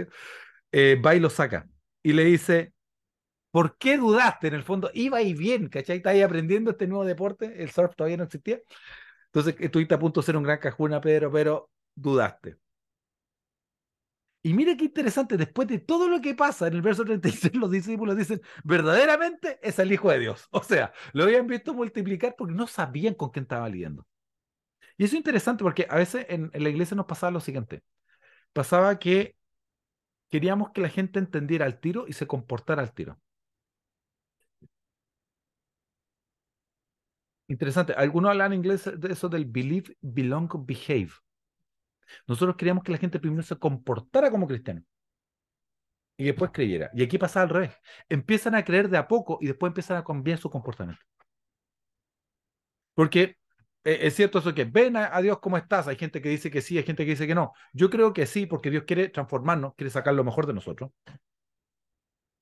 Eh, 0.72 1.00
va 1.04 1.14
y 1.14 1.20
lo 1.20 1.30
saca. 1.30 1.68
Y 2.02 2.12
le 2.12 2.24
dice, 2.24 2.72
¿por 3.50 3.76
qué 3.78 3.98
dudaste? 3.98 4.48
En 4.48 4.54
el 4.54 4.62
fondo, 4.64 4.90
iba 4.94 5.22
y 5.22 5.34
bien, 5.34 5.68
¿cachai? 5.68 5.98
Estás 5.98 6.14
ahí 6.14 6.22
aprendiendo 6.22 6.72
este 6.72 6.86
nuevo 6.86 7.04
deporte, 7.04 7.62
el 7.62 7.70
surf 7.70 7.94
todavía 7.96 8.16
no 8.18 8.24
existía. 8.24 8.60
Entonces 9.26 9.56
estuviste 9.60 9.94
a 9.94 9.98
punto 9.98 10.20
de 10.20 10.26
ser 10.26 10.36
un 10.36 10.44
gran 10.44 10.58
cajuna, 10.58 11.00
Pedro, 11.00 11.32
pero 11.32 11.70
dudaste. 11.94 12.58
Y 14.44 14.54
mire 14.54 14.76
qué 14.76 14.86
interesante, 14.86 15.36
después 15.36 15.68
de 15.68 15.78
todo 15.78 16.08
lo 16.08 16.20
que 16.20 16.34
pasa 16.34 16.66
en 16.66 16.74
el 16.74 16.82
verso 16.82 17.04
36, 17.04 17.54
los 17.54 17.70
discípulos 17.70 18.16
dicen, 18.16 18.40
verdaderamente 18.64 19.60
es 19.62 19.78
el 19.78 19.92
Hijo 19.92 20.10
de 20.10 20.18
Dios. 20.18 20.48
O 20.50 20.62
sea, 20.62 20.92
lo 21.12 21.24
habían 21.24 21.46
visto 21.46 21.74
multiplicar 21.74 22.34
porque 22.36 22.54
no 22.54 22.66
sabían 22.66 23.14
con 23.14 23.30
quién 23.30 23.44
estaba 23.44 23.68
lidiando. 23.68 24.06
Y 24.96 25.04
eso 25.04 25.14
es 25.16 25.18
interesante 25.18 25.64
porque 25.64 25.86
a 25.90 25.96
veces 25.96 26.26
en, 26.28 26.50
la 26.54 26.68
iglesia 26.68 26.96
nos 26.96 27.06
pasaba 27.06 27.30
lo 27.30 27.40
siguiente. 27.40 27.82
Pasaba 28.52 28.98
que 28.98 29.36
queríamos 30.30 30.70
que 30.72 30.80
la 30.82 30.88
gente 30.88 31.18
entendiera 31.20 31.66
al 31.66 31.80
tiro 31.80 32.06
y 32.08 32.14
se 32.14 32.26
comportara 32.26 32.82
al 32.82 32.92
tiro. 32.94 33.20
Interesante. 37.48 37.92
Algunos 37.94 38.30
hablan 38.30 38.52
en 38.52 38.58
inglés 38.58 38.90
de 38.96 39.12
eso 39.12 39.28
del 39.28 39.44
believe, 39.44 39.96
belong, 40.00 40.48
behave. 40.66 41.12
Nosotros 42.26 42.56
queríamos 42.56 42.84
que 42.84 42.92
la 42.92 42.98
gente 42.98 43.18
primero 43.20 43.42
se 43.42 43.56
comportara 43.56 44.30
como 44.30 44.46
cristiano 44.46 44.82
y 46.16 46.24
después 46.26 46.50
creyera. 46.52 46.90
Y 46.94 47.02
aquí 47.02 47.18
pasa 47.18 47.42
al 47.42 47.48
revés. 47.48 47.72
Empiezan 48.08 48.54
a 48.54 48.64
creer 48.64 48.88
de 48.88 48.98
a 48.98 49.08
poco 49.08 49.38
y 49.40 49.46
después 49.46 49.70
empiezan 49.70 49.96
a 49.98 50.04
cambiar 50.04 50.38
su 50.38 50.50
comportamiento. 50.50 51.02
Porque 52.94 53.36
eh, 53.84 53.98
es 54.02 54.14
cierto 54.14 54.38
eso 54.38 54.54
que 54.54 54.64
ven 54.64 54.96
a, 54.96 55.20
Dios 55.20 55.38
como 55.40 55.56
estás. 55.56 55.88
Hay 55.88 55.96
gente 55.96 56.20
que 56.22 56.28
dice 56.28 56.50
que 56.50 56.60
sí, 56.62 56.78
hay 56.78 56.84
gente 56.84 57.04
que 57.04 57.12
dice 57.12 57.26
que 57.26 57.34
no. 57.34 57.52
Yo 57.72 57.90
creo 57.90 58.12
que 58.12 58.26
sí, 58.26 58.46
porque 58.46 58.70
Dios 58.70 58.84
quiere 58.86 59.08
transformarnos, 59.08 59.74
quiere 59.74 59.90
sacar 59.90 60.14
lo 60.14 60.24
mejor 60.24 60.46
de 60.46 60.54
nosotros. 60.54 60.90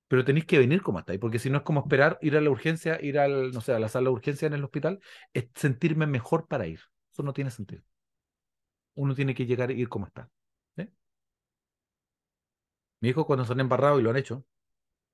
pero 0.09 0.25
tenéis 0.25 0.47
que 0.47 0.59
venir 0.59 0.83
como 0.83 0.99
estáis, 0.99 1.21
porque 1.21 1.39
si 1.39 1.51
no 1.51 1.59
es 1.59 1.65
como 1.65 1.81
esperar 1.81 2.19
ir 2.21 2.37
a 2.37 2.41
la 2.41 2.51
urgencia, 2.51 2.99
ir 3.01 3.19
al, 3.19 3.53
no 3.53 3.61
sé, 3.61 3.73
a 3.73 3.79
la 3.79 3.89
sala 3.89 4.07
de 4.11 4.15
urgencia 4.15 4.47
en 4.47 4.55
el 4.55 4.65
hospital, 4.65 5.01
es 5.33 5.49
sentirme 5.55 6.07
mejor 6.07 6.49
para 6.49 6.67
ir. 6.67 6.81
Eso 7.13 7.23
no 7.23 7.33
tiene 7.33 7.51
sentido. 7.51 7.83
Uno 9.03 9.15
tiene 9.17 9.35
que 9.35 9.47
llegar 9.47 9.71
e 9.71 9.75
ir 9.75 9.89
como 9.89 10.07
está. 10.07 10.31
¿sí? 10.77 10.89
Mi 13.01 13.09
hijo 13.11 13.27
cuando 13.27 13.45
se 13.45 13.53
han 13.53 13.61
embarrado, 13.61 13.99
y 14.01 14.03
lo 14.03 14.11
han 14.11 14.17
hecho, 14.17 14.45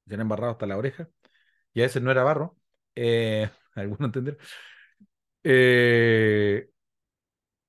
se 0.09 0.14
han 0.14 0.20
embarrado 0.22 0.53
hasta 0.53 0.66
la 0.66 0.79
oreja, 0.79 1.09
y 1.75 1.81
a 1.83 1.85
veces 1.85 2.03
no 2.03 2.11
era 2.12 2.25
barro, 2.25 2.59
eh, 2.96 3.51
alguno 3.75 4.07
entender, 4.07 4.38
eh, 5.44 6.68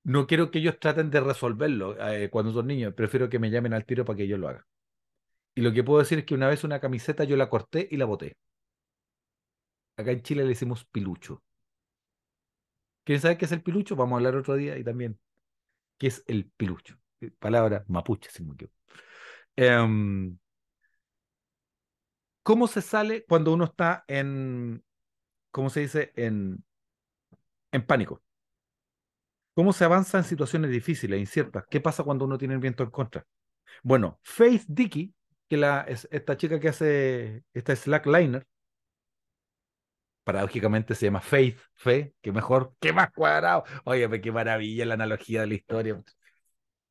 no 0.04 0.26
quiero 0.28 0.50
que 0.52 0.60
ellos 0.60 0.80
traten 0.80 1.10
de 1.12 1.20
resolverlo 1.22 1.96
eh, 2.10 2.30
cuando 2.30 2.52
son 2.54 2.68
niños, 2.68 2.94
prefiero 2.94 3.30
que 3.30 3.40
me 3.40 3.50
llamen 3.52 3.74
al 3.74 3.86
tiro 3.86 4.06
para 4.06 4.18
que 4.18 4.28
yo 4.28 4.38
lo 4.38 4.48
haga. 4.50 4.66
Y 5.56 5.62
lo 5.62 5.74
que 5.74 5.84
puedo 5.84 6.00
decir 6.02 6.20
es 6.20 6.26
que 6.26 6.36
una 6.36 6.50
vez 6.50 6.64
una 6.64 6.80
camiseta 6.82 7.24
yo 7.26 7.38
la 7.38 7.50
corté 7.50 7.88
y 7.92 7.98
la 7.98 8.06
boté. 8.06 8.38
Acá 9.96 10.12
en 10.12 10.24
Chile 10.24 10.42
le 10.42 10.50
decimos 10.50 10.86
pilucho. 10.86 11.44
¿Quieren 13.04 13.22
saber 13.22 13.38
qué 13.40 13.46
es 13.46 13.52
el 13.52 13.64
pilucho? 13.64 13.96
Vamos 13.96 14.14
a 14.16 14.18
hablar 14.18 14.36
otro 14.36 14.56
día 14.56 14.78
y 14.78 14.84
también 14.84 15.18
qué 15.98 16.08
es 16.08 16.24
el 16.28 16.50
pilucho. 16.52 16.98
Palabra 17.40 17.84
mapuche, 17.88 18.30
si 18.32 18.44
me 18.44 18.54
equivoco. 18.54 18.76
Em, 19.56 20.38
¿Cómo 22.44 22.68
se 22.68 22.82
sale 22.82 23.26
cuando 23.26 23.54
uno 23.54 23.66
está 23.66 24.06
en, 24.08 24.84
¿cómo 25.52 25.70
se 25.70 25.82
dice? 25.82 26.14
En, 26.16 26.64
en 27.72 27.86
pánico. 27.86 28.22
¿Cómo 29.54 29.74
se 29.74 29.84
avanza 29.84 30.20
en 30.20 30.24
situaciones 30.24 30.72
difíciles, 30.72 31.20
inciertas? 31.20 31.66
¿Qué 31.70 31.82
pasa 31.82 32.04
cuando 32.04 32.26
uno 32.26 32.38
tiene 32.38 32.54
el 32.54 32.60
viento 32.60 32.84
en 32.84 32.92
contra? 32.92 33.26
Bueno, 33.84 34.20
Faith 34.24 34.64
Dickey, 34.68 35.14
que 35.50 35.58
la, 35.58 35.82
es 35.82 36.08
esta 36.12 36.38
chica 36.38 36.60
que 36.60 36.70
hace 36.70 37.44
esta 37.54 37.76
slackliner, 37.76 38.46
paradójicamente 40.28 40.94
se 40.94 41.06
llama 41.06 41.22
Faith, 41.22 41.58
Fe, 41.74 42.14
que 42.22 42.34
mejor, 42.34 42.74
que 42.82 42.92
más 42.92 43.12
cuadrado. 43.14 43.64
Oye, 43.86 44.10
qué 44.22 44.30
maravilla 44.30 44.86
la 44.86 44.96
analogía 44.96 45.40
de 45.42 45.48
la 45.48 45.54
historia. 45.54 46.04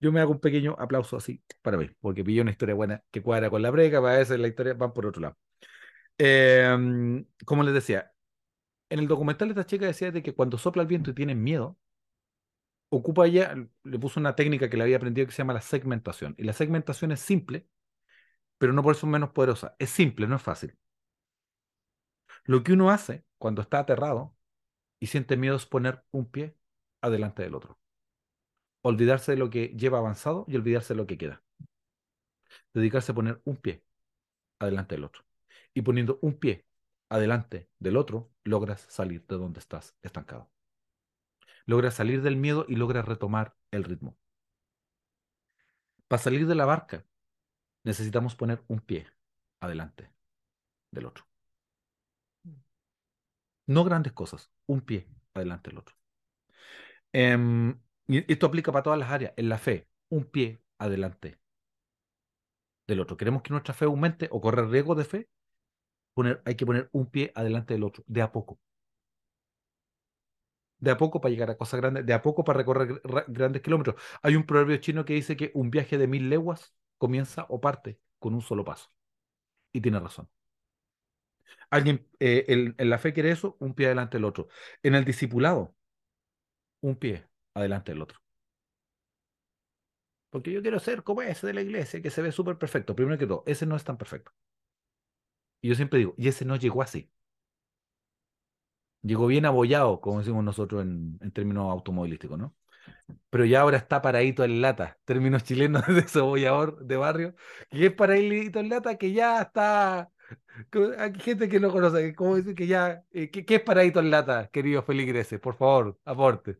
Yo 0.00 0.10
me 0.10 0.20
hago 0.20 0.32
un 0.32 0.40
pequeño 0.40 0.74
aplauso 0.78 1.18
así 1.18 1.42
para 1.60 1.76
mí, 1.76 1.90
porque 2.00 2.24
pilló 2.24 2.40
una 2.42 2.52
historia 2.52 2.74
buena 2.74 3.04
que 3.10 3.20
cuadra 3.22 3.50
con 3.50 3.60
la 3.60 3.70
breca, 3.70 4.00
para 4.00 4.16
veces 4.18 4.40
la 4.40 4.48
historia 4.48 4.72
van 4.72 4.94
por 4.94 5.04
otro 5.04 5.20
lado. 5.20 5.36
Eh, 6.18 7.24
como 7.44 7.62
les 7.62 7.74
decía, 7.74 8.10
en 8.90 9.00
el 9.00 9.08
documental 9.08 9.50
esta 9.50 9.66
chica 9.66 9.86
decía 9.86 10.10
de 10.12 10.22
que 10.22 10.34
cuando 10.34 10.58
sopla 10.58 10.82
el 10.82 10.88
viento 10.88 11.10
y 11.10 11.14
tienen 11.14 11.42
miedo, 11.42 11.78
ocupa 12.88 13.26
ella, 13.26 13.54
le 13.84 13.98
puso 13.98 14.20
una 14.20 14.34
técnica 14.34 14.70
que 14.70 14.76
le 14.76 14.84
había 14.84 14.96
aprendido 14.96 15.26
que 15.26 15.32
se 15.32 15.38
llama 15.38 15.52
la 15.54 15.60
segmentación. 15.60 16.34
Y 16.38 16.44
la 16.44 16.52
segmentación 16.54 17.12
es 17.12 17.20
simple, 17.20 17.68
pero 18.58 18.72
no 18.72 18.82
por 18.82 18.94
eso 18.96 19.06
menos 19.06 19.30
poderosa. 19.30 19.76
Es 19.78 19.90
simple, 19.90 20.26
no 20.26 20.36
es 20.36 20.42
fácil. 20.42 20.76
Lo 22.46 22.62
que 22.62 22.72
uno 22.72 22.90
hace 22.90 23.24
cuando 23.38 23.62
está 23.62 23.80
aterrado 23.80 24.34
y 25.00 25.08
siente 25.08 25.36
miedo 25.36 25.56
es 25.56 25.66
poner 25.66 26.04
un 26.12 26.26
pie 26.26 26.56
adelante 27.00 27.42
del 27.42 27.54
otro. 27.54 27.78
Olvidarse 28.82 29.32
de 29.32 29.38
lo 29.38 29.50
que 29.50 29.68
lleva 29.68 29.98
avanzado 29.98 30.44
y 30.48 30.56
olvidarse 30.56 30.94
de 30.94 30.98
lo 30.98 31.06
que 31.06 31.18
queda. 31.18 31.42
Dedicarse 32.72 33.12
a 33.12 33.14
poner 33.14 33.40
un 33.44 33.56
pie 33.56 33.82
adelante 34.60 34.94
del 34.94 35.04
otro. 35.04 35.24
Y 35.74 35.82
poniendo 35.82 36.18
un 36.22 36.38
pie 36.38 36.66
adelante 37.08 37.68
del 37.78 37.96
otro, 37.96 38.30
logras 38.44 38.82
salir 38.88 39.26
de 39.26 39.36
donde 39.36 39.60
estás 39.60 39.96
estancado. 40.02 40.48
Logras 41.66 41.94
salir 41.94 42.22
del 42.22 42.36
miedo 42.36 42.64
y 42.68 42.76
logras 42.76 43.06
retomar 43.06 43.56
el 43.72 43.84
ritmo. 43.84 44.16
Para 46.08 46.22
salir 46.22 46.46
de 46.46 46.54
la 46.54 46.64
barca, 46.64 47.04
necesitamos 47.82 48.36
poner 48.36 48.62
un 48.68 48.80
pie 48.80 49.06
adelante 49.60 50.10
del 50.92 51.06
otro. 51.06 51.24
No 53.66 53.84
grandes 53.84 54.12
cosas, 54.12 54.50
un 54.66 54.80
pie 54.80 55.06
adelante 55.34 55.70
del 55.70 55.78
otro. 55.78 55.94
Em, 57.12 57.80
y 58.06 58.30
esto 58.32 58.46
aplica 58.46 58.72
para 58.72 58.82
todas 58.82 58.98
las 58.98 59.10
áreas. 59.10 59.32
En 59.36 59.48
la 59.48 59.58
fe, 59.58 59.88
un 60.08 60.24
pie 60.24 60.60
adelante 60.78 61.38
del 62.88 62.98
otro. 63.00 63.16
Queremos 63.16 63.42
que 63.42 63.50
nuestra 63.50 63.74
fe 63.74 63.84
aumente 63.84 64.28
o 64.32 64.40
correr 64.40 64.68
riesgo 64.68 64.94
de 64.96 65.04
fe. 65.04 65.28
Hay 66.44 66.56
que 66.56 66.66
poner 66.66 66.88
un 66.92 67.06
pie 67.06 67.32
adelante 67.34 67.74
del 67.74 67.84
otro, 67.84 68.02
de 68.06 68.22
a 68.22 68.32
poco. 68.32 68.58
De 70.78 70.90
a 70.90 70.96
poco 70.98 71.20
para 71.20 71.30
llegar 71.32 71.50
a 71.50 71.56
cosas 71.56 71.80
grandes, 71.80 72.04
de 72.06 72.12
a 72.14 72.22
poco 72.22 72.44
para 72.44 72.58
recorrer 72.58 73.00
grandes 73.28 73.62
kilómetros. 73.62 73.96
Hay 74.22 74.36
un 74.36 74.44
proverbio 74.46 74.76
chino 74.78 75.04
que 75.04 75.14
dice 75.14 75.36
que 75.36 75.50
un 75.54 75.70
viaje 75.70 75.98
de 75.98 76.06
mil 76.06 76.28
leguas 76.30 76.74
comienza 76.98 77.46
o 77.48 77.60
parte 77.60 77.98
con 78.18 78.34
un 78.34 78.42
solo 78.42 78.64
paso. 78.64 78.90
Y 79.72 79.80
tiene 79.82 80.00
razón. 80.00 80.28
Alguien 81.70 82.06
eh, 82.20 82.44
en 82.78 82.90
la 82.90 82.98
fe 82.98 83.12
quiere 83.12 83.30
eso, 83.30 83.56
un 83.60 83.74
pie 83.74 83.86
adelante 83.86 84.16
del 84.18 84.24
otro. 84.24 84.48
En 84.82 84.94
el 84.94 85.04
discipulado, 85.04 85.74
un 86.80 86.96
pie 86.96 87.28
adelante 87.54 87.92
del 87.92 88.00
otro. 88.02 88.18
Porque 90.30 90.52
yo 90.52 90.62
quiero 90.62 90.78
ser 90.80 91.02
como 91.02 91.22
ese 91.22 91.46
de 91.48 91.54
la 91.54 91.62
iglesia, 91.62 92.00
que 92.02 92.10
se 92.10 92.22
ve 92.22 92.30
súper 92.32 92.58
perfecto. 92.58 92.94
Primero 92.94 93.18
que 93.18 93.26
todo, 93.26 93.42
ese 93.46 93.66
no 93.66 93.74
es 93.76 93.82
tan 93.84 93.98
perfecto. 93.98 94.32
Y 95.60 95.68
yo 95.68 95.74
siempre 95.74 95.98
digo, 95.98 96.14
y 96.16 96.28
ese 96.28 96.44
no 96.46 96.56
llegó 96.56 96.80
así. 96.82 97.10
Llegó 99.02 99.26
bien 99.28 99.46
abollado, 99.46 100.00
como 100.00 100.18
decimos 100.18 100.42
nosotros 100.44 100.82
en, 100.82 101.18
en 101.20 101.30
términos 101.32 101.70
automovilísticos, 101.70 102.38
¿no? 102.38 102.56
Pero 103.30 103.44
ya 103.44 103.62
ahora 103.62 103.78
está 103.78 104.02
paradito 104.02 104.44
en 104.44 104.62
lata, 104.62 104.98
términos 105.04 105.44
chilenos 105.44 105.86
de 105.88 106.02
cebollador 106.02 106.86
de 106.86 106.96
barrio, 106.96 107.36
que 107.70 107.86
es 107.86 107.94
paradito 107.94 108.60
en 108.60 108.70
lata, 108.70 108.98
que 108.98 109.12
ya 109.12 109.42
está 109.42 110.10
hay 110.98 111.14
gente 111.20 111.48
que 111.48 111.60
no 111.60 111.70
conoce, 111.70 112.14
¿cómo 112.14 112.36
decir 112.36 112.54
que 112.54 112.66
ya, 112.66 113.04
eh, 113.12 113.30
¿qué, 113.30 113.54
es 113.54 113.62
paradito 113.62 114.00
en 114.00 114.10
lata, 114.10 114.48
querido 114.50 114.82
Feligreses? 114.82 115.40
Por 115.40 115.54
favor, 115.56 115.98
aporte. 116.04 116.58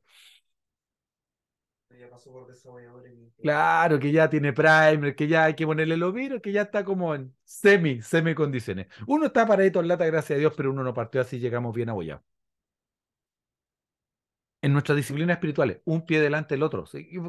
Claro, 3.41 3.99
que 3.99 4.13
ya 4.13 4.29
tiene 4.29 4.53
primer, 4.53 5.15
que 5.15 5.29
ya 5.29 5.45
hay 5.45 5.55
que 5.55 5.67
ponerle 5.67 5.97
los 5.97 6.13
virus, 6.13 6.41
que 6.43 6.53
ya 6.53 6.63
está 6.63 6.85
como 6.85 7.15
en 7.15 7.35
semi, 7.45 8.03
semi 8.03 8.35
condiciones. 8.35 8.87
Uno 9.07 9.27
está 9.27 9.47
paradito 9.47 9.81
en 9.81 9.89
lata, 9.89 10.07
gracias 10.07 10.37
a 10.37 10.41
Dios, 10.41 10.53
pero 10.57 10.71
uno 10.71 10.83
no 10.83 10.95
partió 10.95 11.21
así, 11.21 11.39
llegamos 11.39 11.75
bien 11.75 11.89
abollados. 11.89 12.23
En 14.63 14.73
nuestras 14.73 14.97
disciplinas 14.97 15.37
espirituales, 15.37 15.81
un 15.85 16.05
pie 16.07 16.21
delante 16.21 16.55
del 16.55 16.63
otro. 16.63 16.85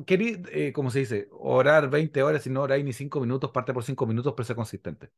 Querí, 0.05 0.41
eh, 0.51 0.71
como 0.73 0.89
se 0.89 0.99
dice, 0.99 1.27
orar 1.31 1.89
20 1.89 2.23
horas 2.23 2.45
y 2.47 2.49
no 2.49 2.61
orar 2.63 2.83
ni 2.83 2.93
5 2.93 3.19
minutos, 3.21 3.51
parte 3.51 3.73
por 3.73 3.83
5 3.83 4.07
minutos, 4.07 4.33
pero 4.35 4.45
ser 4.45 4.55
consistente. 4.55 5.11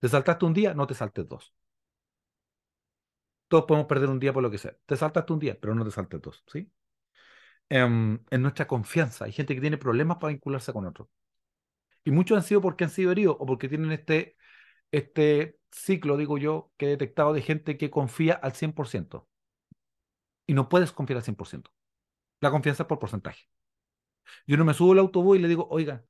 ¿Te 0.00 0.08
saltaste 0.08 0.44
un 0.44 0.54
día? 0.54 0.74
No 0.74 0.86
te 0.88 0.94
saltes 0.94 1.28
dos. 1.28 1.52
Todos 3.48 3.64
podemos 3.66 3.86
perder 3.88 4.08
un 4.10 4.18
día 4.20 4.32
por 4.32 4.42
lo 4.42 4.50
que 4.50 4.58
sea. 4.58 4.74
Te 4.86 4.96
saltaste 4.96 5.32
un 5.32 5.38
día, 5.38 5.58
pero 5.60 5.74
no 5.74 5.84
te 5.84 5.90
saltes 5.90 6.20
dos, 6.20 6.44
¿sí? 6.52 6.70
En, 7.68 8.24
en 8.30 8.42
nuestra 8.42 8.66
confianza. 8.66 9.24
Hay 9.24 9.32
gente 9.32 9.54
que 9.54 9.60
tiene 9.60 9.78
problemas 9.78 10.18
para 10.18 10.32
vincularse 10.32 10.72
con 10.72 10.86
otros. 10.86 11.08
Y 12.04 12.10
muchos 12.12 12.36
han 12.38 12.44
sido 12.44 12.60
porque 12.62 12.84
han 12.84 12.90
sido 12.90 13.12
heridos 13.12 13.36
o 13.38 13.46
porque 13.46 13.68
tienen 13.68 13.92
este, 13.92 14.36
este 14.92 15.58
ciclo, 15.72 16.16
digo 16.16 16.38
yo, 16.38 16.72
que 16.78 16.86
he 16.86 16.90
detectado 16.90 17.32
de 17.34 17.42
gente 17.42 17.78
que 17.78 17.90
confía 17.90 18.34
al 18.34 18.54
100%. 18.54 19.28
Y 20.46 20.54
no 20.54 20.68
puedes 20.68 20.92
confiar 20.92 21.18
al 21.18 21.24
100%. 21.24 21.70
La 22.40 22.50
confianza 22.50 22.84
es 22.84 22.88
por 22.88 22.98
porcentaje. 22.98 23.48
Yo 24.46 24.56
no 24.56 24.64
me 24.64 24.74
subo 24.74 24.92
al 24.92 24.98
autobús 24.98 25.38
y 25.38 25.40
le 25.40 25.48
digo, 25.48 25.68
oiga, 25.70 26.04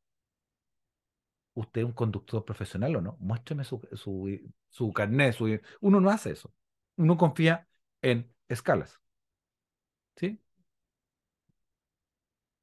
¿usted 1.58 1.82
es 1.82 1.86
un 1.86 1.92
conductor 1.92 2.44
profesional 2.44 2.96
o 2.96 3.00
no? 3.02 3.16
Muéstreme 3.20 3.64
su, 3.64 3.80
su, 3.94 4.40
su 4.68 4.92
carnet. 4.92 5.34
Su... 5.34 5.58
Uno 5.80 6.00
no 6.00 6.10
hace 6.10 6.32
eso. 6.32 6.52
Uno 6.96 7.16
confía 7.16 7.68
en 8.02 8.32
escalas. 8.48 9.00
¿Sí? 10.16 10.38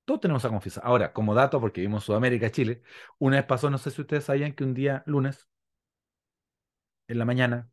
Todos 0.05 0.19
tenemos 0.21 0.41
esa 0.43 0.49
confianza. 0.49 0.81
Ahora, 0.81 1.13
como 1.13 1.34
dato, 1.34 1.60
porque 1.60 1.81
vimos 1.81 2.03
Sudamérica, 2.03 2.51
Chile, 2.51 2.81
una 3.19 3.38
vez 3.38 3.45
pasó, 3.45 3.69
no 3.69 3.77
sé 3.77 3.91
si 3.91 4.01
ustedes 4.01 4.25
sabían 4.25 4.53
que 4.53 4.63
un 4.63 4.73
día, 4.73 5.03
lunes, 5.08 5.49
en 7.08 7.17
la 7.19 7.25
mañana, 7.25 7.69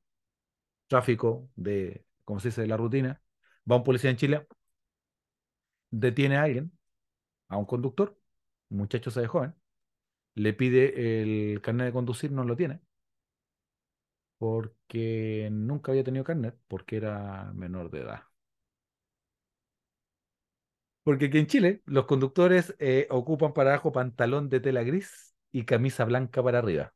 tráfico 0.88 1.50
de, 1.56 2.06
como 2.24 2.40
se 2.40 2.48
dice, 2.48 2.62
de 2.62 2.68
la 2.68 2.76
rutina, 2.78 3.22
va 3.70 3.76
un 3.76 3.84
policía 3.84 4.10
en 4.10 4.16
Chile, 4.16 4.46
detiene 5.90 6.36
a 6.36 6.42
alguien, 6.44 6.72
a 7.48 7.56
un 7.58 7.66
conductor, 7.66 8.18
un 8.70 8.78
muchacho 8.78 9.10
se 9.10 9.20
ve 9.22 9.28
joven, 9.28 9.54
le 10.34 10.52
pide 10.54 11.22
el 11.22 11.60
carnet 11.62 11.86
de 11.86 11.92
conducir, 11.92 12.32
no 12.32 12.44
lo 12.44 12.56
tiene, 12.56 12.80
porque 14.38 15.48
nunca 15.52 15.92
había 15.92 16.04
tenido 16.04 16.24
carnet, 16.24 16.56
porque 16.68 16.96
era 16.96 17.52
menor 17.54 17.90
de 17.90 18.00
edad. 18.00 18.22
Porque 21.04 21.26
aquí 21.26 21.38
en 21.38 21.46
Chile 21.46 21.82
los 21.86 22.06
conductores 22.06 22.74
eh, 22.78 23.06
ocupan 23.10 23.52
para 23.52 23.70
abajo 23.70 23.92
pantalón 23.92 24.48
de 24.48 24.60
tela 24.60 24.82
gris 24.82 25.34
y 25.52 25.64
camisa 25.64 26.04
blanca 26.04 26.42
para 26.42 26.58
arriba. 26.58 26.92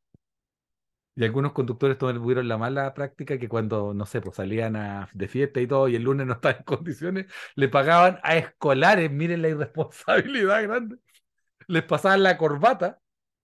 Y 1.14 1.24
algunos 1.24 1.52
conductores 1.52 1.96
tuvieron 1.96 2.46
la 2.46 2.58
mala 2.58 2.92
práctica 2.92 3.38
que 3.38 3.48
cuando, 3.48 3.94
no 3.94 4.04
sé, 4.04 4.20
pues 4.20 4.36
salían 4.36 4.76
a, 4.76 5.08
de 5.14 5.28
fiesta 5.28 5.60
y 5.60 5.66
todo 5.66 5.88
y 5.88 5.96
el 5.96 6.02
lunes 6.02 6.26
no 6.26 6.34
estaban 6.34 6.58
en 6.58 6.64
condiciones, 6.64 7.26
le 7.54 7.68
pagaban 7.68 8.18
a 8.22 8.36
escolares, 8.36 9.10
miren 9.10 9.40
la 9.42 9.48
irresponsabilidad 9.48 10.62
grande, 10.64 10.96
les 11.68 11.84
pasaban 11.84 12.22
la 12.22 12.38
corbata 12.38 13.00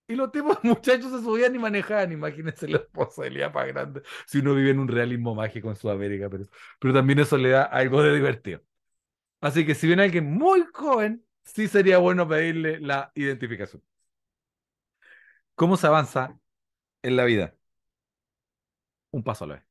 Y 0.07 0.15
los 0.15 0.31
tipos 0.31 0.57
muchachos 0.63 1.11
se 1.11 1.21
subían 1.21 1.55
y 1.55 1.59
manejaban. 1.59 2.11
Imagínense 2.11 2.67
la 2.67 2.79
responsabilidad 2.79 3.53
más 3.53 3.67
grande 3.67 4.01
si 4.27 4.39
uno 4.39 4.53
vive 4.55 4.71
en 4.71 4.79
un 4.79 4.87
realismo 4.87 5.35
mágico 5.35 5.69
en 5.69 5.75
Sudamérica, 5.75 6.29
pero, 6.29 6.45
pero 6.79 6.93
también 6.93 7.19
eso 7.19 7.37
le 7.37 7.49
da 7.49 7.63
algo 7.63 8.01
de 8.03 8.13
divertido. 8.15 8.61
Así 9.41 9.65
que 9.65 9.75
si 9.75 9.87
viene 9.87 10.03
alguien 10.03 10.25
muy 10.33 10.65
joven, 10.73 11.25
sí 11.45 11.67
sería 11.67 11.99
bueno 11.99 12.27
pedirle 12.27 12.79
la 12.79 13.11
identificación. 13.15 13.83
¿Cómo 15.55 15.77
se 15.77 15.87
avanza 15.87 16.39
en 17.03 17.17
la 17.17 17.25
vida? 17.25 17.55
Un 19.11 19.23
paso 19.23 19.45
a 19.45 19.47
la 19.47 19.53
vez. 19.55 19.63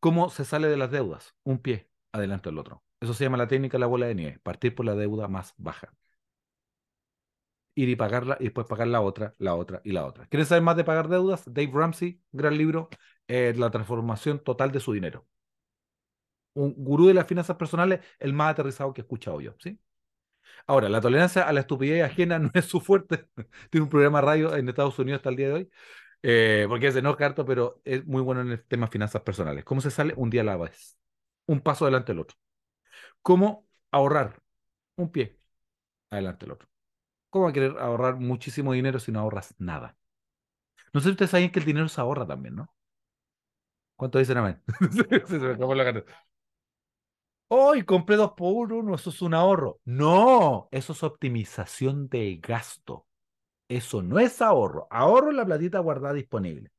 ¿Cómo 0.00 0.30
se 0.30 0.44
sale 0.46 0.68
de 0.68 0.76
las 0.78 0.90
deudas? 0.92 1.34
Un 1.44 1.58
pie 1.60 1.88
adelante 2.12 2.50
del 2.50 2.58
otro. 2.58 2.84
Eso 3.00 3.14
se 3.14 3.24
llama 3.24 3.38
la 3.38 3.48
técnica 3.48 3.76
de 3.76 3.80
la 3.80 3.86
bola 3.86 4.06
de 4.06 4.14
nieve, 4.16 4.40
partir 4.42 4.74
por 4.74 4.86
la 4.86 4.94
deuda 4.96 5.28
más 5.28 5.54
baja. 5.58 5.94
Ir 7.76 7.88
y 7.88 7.96
pagarla 7.96 8.36
y 8.40 8.44
después 8.44 8.66
pagar 8.66 8.86
la 8.88 9.00
otra, 9.00 9.34
la 9.38 9.54
otra 9.56 9.80
y 9.84 9.92
la 9.92 10.06
otra. 10.06 10.26
¿Quieren 10.28 10.46
saber 10.46 10.62
más 10.62 10.76
de 10.76 10.84
pagar 10.84 11.08
deudas? 11.08 11.42
Dave 11.46 11.70
Ramsey, 11.72 12.20
gran 12.32 12.56
libro, 12.56 12.88
eh, 13.28 13.52
La 13.56 13.70
transformación 13.70 14.38
total 14.40 14.70
de 14.72 14.80
su 14.80 14.92
dinero. 14.92 15.26
Un 16.54 16.72
gurú 16.76 17.06
de 17.08 17.14
las 17.14 17.26
finanzas 17.26 17.56
personales, 17.56 18.00
el 18.20 18.32
más 18.32 18.52
aterrizado 18.52 18.92
que 18.92 19.00
he 19.00 19.04
escuchado 19.04 19.40
yo, 19.40 19.54
¿sí? 19.58 19.78
Ahora, 20.66 20.88
la 20.88 21.00
tolerancia 21.00 21.42
a 21.48 21.52
la 21.52 21.60
estupidez 21.60 22.04
ajena 22.04 22.38
no 22.40 22.50
es 22.54 22.66
su 22.66 22.80
fuerte. 22.80 23.28
Tiene 23.70 23.84
un 23.84 23.90
programa 23.90 24.20
radio 24.20 24.56
en 24.56 24.68
Estados 24.68 24.98
Unidos 24.98 25.20
hasta 25.20 25.30
el 25.30 25.36
día 25.36 25.48
de 25.48 25.54
hoy, 25.54 25.70
eh, 26.22 26.66
porque 26.68 26.88
es 26.88 26.94
de 26.94 27.02
North 27.02 27.18
Carto, 27.18 27.44
pero 27.46 27.80
es 27.84 28.06
muy 28.06 28.22
bueno 28.22 28.42
en 28.42 28.52
el 28.52 28.64
tema 28.66 28.88
finanzas 28.88 29.22
personales. 29.22 29.64
¿Cómo 29.64 29.80
se 29.82 29.90
sale? 29.90 30.14
Un 30.16 30.30
día 30.30 30.42
a 30.42 30.44
la 30.44 30.56
vez. 30.58 30.98
Un 31.46 31.60
paso 31.62 31.86
adelante 31.86 32.12
del 32.12 32.20
otro. 32.20 32.36
¿Cómo 33.22 33.68
ahorrar? 33.92 34.42
Un 34.96 35.10
pie 35.12 35.38
adelante 36.10 36.46
del 36.46 36.52
otro. 36.54 36.68
¿Cómo 37.34 37.46
va 37.46 37.50
a 37.50 37.52
querer 37.52 37.76
ahorrar 37.80 38.14
muchísimo 38.14 38.74
dinero 38.74 39.00
si 39.00 39.10
no 39.10 39.18
ahorras 39.18 39.56
nada? 39.58 39.96
No 40.92 41.00
sé 41.00 41.06
si 41.06 41.10
ustedes 41.10 41.32
saben 41.32 41.50
que 41.50 41.58
el 41.58 41.64
dinero 41.64 41.88
se 41.88 42.00
ahorra 42.00 42.24
también, 42.24 42.54
¿no? 42.54 42.72
¿Cuánto 43.96 44.20
dicen 44.20 44.36
amén? 44.36 44.62
se 45.26 45.38
me 45.40 45.50
acabó 45.50 45.74
la 45.74 45.82
cara. 45.82 46.04
Hoy 47.48 47.82
compré 47.82 48.14
dos 48.14 48.34
por 48.34 48.72
uno, 48.72 48.94
eso 48.94 49.10
es 49.10 49.20
un 49.20 49.34
ahorro. 49.34 49.80
No, 49.84 50.68
eso 50.70 50.92
es 50.92 51.02
optimización 51.02 52.08
de 52.08 52.36
gasto. 52.36 53.08
Eso 53.68 54.00
no 54.00 54.20
es 54.20 54.40
ahorro. 54.40 54.86
Ahorro 54.88 55.30
es 55.30 55.36
la 55.36 55.44
platita 55.44 55.80
guardada 55.80 56.14
disponible. 56.14 56.70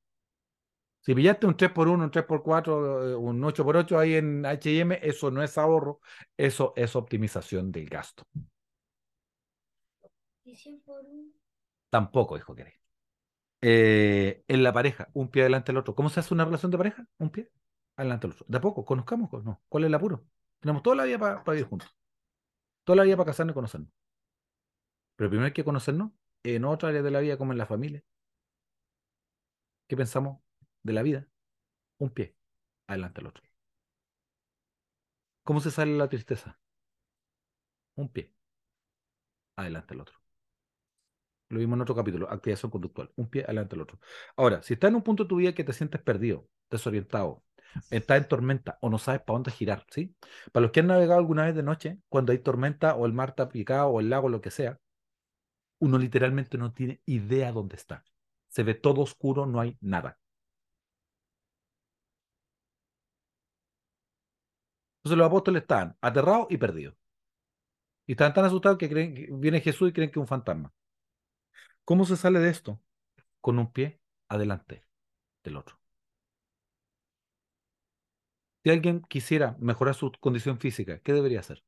Si 1.01 1.13
pillaste 1.13 1.47
un 1.47 1.57
3x1, 1.57 2.05
un 2.05 2.11
3x4, 2.11 3.17
un 3.17 3.43
8x8 3.43 3.99
ahí 3.99 4.13
en 4.13 4.45
HM, 4.45 4.99
eso 5.01 5.31
no 5.31 5.43
es 5.43 5.57
ahorro, 5.57 5.99
eso 6.37 6.71
es 6.77 6.95
optimización 6.95 7.73
del 7.73 7.89
gasto. 7.89 8.23
¿Y 10.55 10.57
100 10.57 10.81
por 10.81 11.03
uno? 11.05 11.33
Tampoco, 11.89 12.37
hijo 12.37 12.55
querés. 12.55 12.75
Eh, 13.61 14.43
en 14.47 14.63
la 14.63 14.71
pareja, 14.71 15.09
un 15.13 15.29
pie 15.29 15.41
adelante 15.43 15.71
del 15.73 15.79
otro. 15.79 15.95
¿Cómo 15.95 16.09
se 16.09 16.21
hace 16.21 16.33
una 16.33 16.45
relación 16.45 16.71
de 16.71 16.77
pareja? 16.77 17.05
Un 17.17 17.29
pie 17.29 17.51
adelante 17.97 18.27
del 18.27 18.35
otro. 18.35 18.45
De 18.47 18.57
a 18.57 18.61
poco, 18.61 18.85
conozcamos, 18.85 19.31
no. 19.43 19.61
¿Cuál 19.67 19.83
es 19.83 19.87
el 19.89 19.95
apuro? 19.95 20.25
Tenemos 20.61 20.81
toda 20.81 20.95
la 20.95 21.03
vida 21.03 21.19
para 21.19 21.43
vivir 21.51 21.67
juntos. 21.67 21.93
Toda 22.85 22.95
la 22.95 23.03
vida 23.03 23.17
para 23.17 23.27
casarnos 23.27 23.53
y 23.53 23.55
conocernos. 23.55 23.89
Pero 25.17 25.29
primero 25.29 25.47
hay 25.47 25.53
que 25.53 25.65
conocernos 25.65 26.11
en 26.43 26.63
otra 26.63 26.89
área 26.89 27.01
de 27.01 27.11
la 27.11 27.19
vida, 27.19 27.37
como 27.37 27.51
en 27.51 27.57
la 27.57 27.65
familia. 27.65 28.01
¿Qué 29.87 29.97
pensamos 29.97 30.41
de 30.83 30.93
la 30.93 31.03
vida? 31.03 31.27
Un 31.97 32.11
pie 32.11 32.37
adelante 32.87 33.19
del 33.19 33.27
otro. 33.27 33.43
¿Cómo 35.43 35.59
se 35.59 35.71
sale 35.71 35.97
la 35.97 36.07
tristeza? 36.09 36.57
Un 37.97 38.07
pie 38.09 38.31
adelante 39.57 39.93
del 39.93 40.01
otro. 40.01 40.24
Lo 41.49 41.59
vimos 41.59 41.77
en 41.77 41.81
otro 41.81 41.95
capítulo, 41.95 42.29
activación 42.29 42.71
conductual. 42.71 43.11
Un 43.15 43.29
pie 43.29 43.43
adelante 43.43 43.75
del 43.75 43.81
otro. 43.83 43.99
Ahora, 44.35 44.61
si 44.63 44.73
estás 44.73 44.89
en 44.89 44.95
un 44.95 45.03
punto 45.03 45.23
de 45.23 45.29
tu 45.29 45.35
vida 45.37 45.53
que 45.53 45.63
te 45.63 45.73
sientes 45.73 46.01
perdido, 46.01 46.47
desorientado, 46.69 47.43
estás 47.91 48.17
en 48.21 48.27
tormenta 48.27 48.77
o 48.81 48.89
no 48.89 48.97
sabes 48.97 49.21
para 49.21 49.35
dónde 49.35 49.51
girar, 49.51 49.85
¿sí? 49.89 50.15
Para 50.51 50.63
los 50.63 50.71
que 50.71 50.79
han 50.81 50.87
navegado 50.87 51.19
alguna 51.19 51.45
vez 51.45 51.55
de 51.55 51.63
noche, 51.63 51.99
cuando 52.09 52.31
hay 52.31 52.39
tormenta 52.39 52.95
o 52.95 53.05
el 53.05 53.13
mar 53.13 53.29
está 53.29 53.49
picado 53.49 53.89
o 53.89 53.99
el 53.99 54.09
lago, 54.09 54.29
lo 54.29 54.41
que 54.41 54.51
sea, 54.51 54.79
uno 55.79 55.97
literalmente 55.97 56.57
no 56.57 56.73
tiene 56.73 57.01
idea 57.05 57.51
dónde 57.51 57.75
está. 57.75 58.03
Se 58.49 58.63
ve 58.63 58.73
todo 58.73 59.01
oscuro, 59.01 59.45
no 59.45 59.59
hay 59.61 59.77
nada. 59.81 60.17
Entonces 64.99 65.17
los 65.17 65.27
apóstoles 65.27 65.61
estaban 65.61 65.95
aterrados 66.01 66.47
y 66.49 66.57
perdidos. 66.57 66.95
Y 68.07 68.13
estaban 68.13 68.33
tan 68.33 68.45
asustados 68.45 68.77
que 68.79 68.89
creen 68.89 69.13
que 69.13 69.27
viene 69.31 69.61
Jesús 69.61 69.89
y 69.89 69.93
creen 69.93 70.09
que 70.09 70.19
es 70.19 70.21
un 70.21 70.27
fantasma. 70.27 70.73
¿Cómo 71.85 72.05
se 72.05 72.17
sale 72.17 72.39
de 72.39 72.49
esto? 72.49 72.79
Con 73.41 73.59
un 73.59 73.71
pie 73.71 74.01
adelante 74.29 74.85
del 75.43 75.57
otro. 75.57 75.77
Si 78.65 78.69
alguien 78.69 78.99
quisiera 79.03 79.55
mejorar 79.59 79.95
su 79.95 80.11
condición 80.19 80.59
física, 80.59 80.99
¿qué 80.99 81.13
debería 81.13 81.39
hacer? 81.39 81.63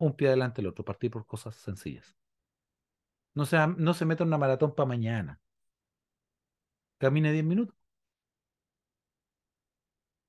Un 0.00 0.12
pie 0.16 0.26
adelante 0.26 0.60
del 0.60 0.70
otro, 0.70 0.84
partir 0.84 1.08
por 1.12 1.24
cosas 1.24 1.54
sencillas. 1.54 2.16
No 3.34 3.46
se, 3.46 3.56
no 3.66 3.94
se 3.94 4.04
meta 4.04 4.22
en 4.22 4.28
una 4.28 4.36
maratón 4.38 4.74
para 4.74 4.86
mañana. 4.86 5.40
Camine 6.98 7.32
10 7.32 7.44
minutos. 7.44 7.76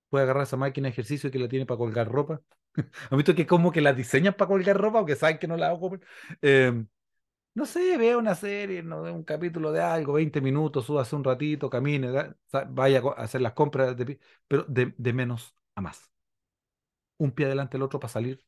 Puede 0.10 0.24
agarrar 0.24 0.44
esa 0.44 0.56
máquina 0.58 0.86
de 0.88 0.92
ejercicio 0.92 1.32
que 1.32 1.40
la 1.40 1.48
tiene 1.48 1.66
para 1.66 1.78
colgar 1.80 2.08
ropa. 2.12 2.42
¿Han 3.10 3.18
visto 3.18 3.36
que 3.36 3.48
como 3.48 3.72
que 3.72 3.82
la 3.82 3.94
diseñan 3.94 4.34
para 4.36 4.48
colgar 4.50 4.78
ropa 4.78 5.02
o 5.02 5.06
que 5.06 5.16
saben 5.16 5.38
que 5.40 5.48
no 5.48 5.58
la 5.58 5.70
hago? 5.70 5.98
Eh, 6.42 6.86
no 7.56 7.66
sé, 7.68 7.98
vea 7.98 8.18
una 8.18 8.36
serie, 8.36 8.84
no, 8.84 9.04
un 9.04 9.24
capítulo 9.24 9.72
de 9.72 9.82
algo, 9.82 10.14
20 10.14 10.42
minutos, 10.42 10.86
súbase 10.86 11.16
un 11.16 11.24
ratito, 11.26 11.70
camine, 11.70 12.10
vaya 12.70 13.02
a 13.18 13.24
hacer 13.24 13.42
las 13.42 13.54
compras, 13.54 13.98
de 13.98 14.20
pero 14.48 14.64
de, 14.70 14.94
de 14.98 15.14
menos 15.14 15.56
a 15.76 15.82
más. 15.82 16.12
Un 17.18 17.32
pie 17.32 17.46
adelante 17.46 17.78
del 17.78 17.84
otro 17.84 18.00
para 18.00 18.12
salir. 18.12 18.44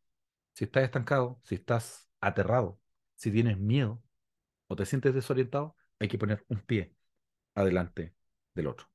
Si 0.53 0.65
estás 0.65 0.83
estancado, 0.85 1.41
si 1.45 1.55
estás 1.57 2.09
aterrado, 2.21 2.79
si 3.15 3.31
tienes 3.31 3.59
miedo 3.59 4.03
o 4.67 4.77
te 4.77 4.85
sientes 4.87 5.15
desorientado, 5.15 5.77
hay 5.99 6.09
que 6.09 6.19
poner 6.19 6.45
un 6.49 6.61
pie 6.61 6.95
adelante 7.55 8.15
del 8.55 8.67
otro. 8.69 8.90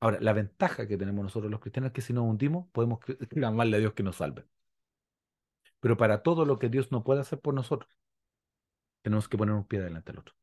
Ahora, 0.00 0.18
la 0.20 0.32
ventaja 0.32 0.86
que 0.88 0.96
tenemos 0.98 1.22
nosotros 1.24 1.50
los 1.50 1.60
cristianos 1.60 1.88
es 1.90 1.94
que 1.94 2.02
si 2.02 2.12
nos 2.12 2.24
hundimos, 2.24 2.68
podemos 2.72 3.00
cl- 3.00 3.28
clamarle 3.28 3.76
a 3.76 3.80
Dios 3.80 3.94
que 3.94 4.02
nos 4.02 4.16
salve. 4.16 4.46
Pero 5.80 5.98
para 5.98 6.22
todo 6.22 6.46
lo 6.46 6.58
que 6.58 6.70
Dios 6.70 6.90
no 6.92 7.04
puede 7.04 7.20
hacer 7.20 7.38
por 7.40 7.52
nosotros, 7.52 7.90
tenemos 9.02 9.28
que 9.28 9.38
poner 9.38 9.54
un 9.54 9.64
pie 9.66 9.78
adelante 9.80 10.10
del 10.12 10.18
otro. 10.20 10.34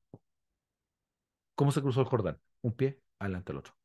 ¿Cómo 1.56 1.72
se 1.72 1.82
cruzó 1.82 2.02
el 2.02 2.08
Jordán? 2.08 2.40
Un 2.62 2.74
pie 2.74 3.02
adelante 3.20 3.52
del 3.52 3.60
otro. 3.60 3.76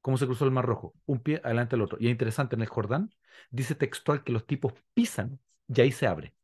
¿Cómo 0.00 0.18
se 0.18 0.26
cruzó 0.26 0.44
el 0.44 0.50
Mar 0.50 0.66
Rojo? 0.66 0.94
Un 1.06 1.20
pie 1.20 1.40
adelante 1.44 1.76
del 1.76 1.82
otro. 1.82 1.98
Y 2.00 2.06
es 2.06 2.12
interesante, 2.12 2.56
en 2.56 2.62
el 2.62 2.68
Jordán 2.68 3.10
dice 3.50 3.74
textual 3.74 4.22
que 4.24 4.32
los 4.32 4.46
tipos 4.46 4.74
pisan 4.94 5.40
y 5.68 5.80
ahí 5.80 5.92
se 5.92 6.06
abre. 6.06 6.34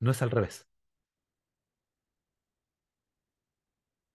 No 0.00 0.10
es 0.10 0.22
al 0.22 0.30
revés. 0.30 0.66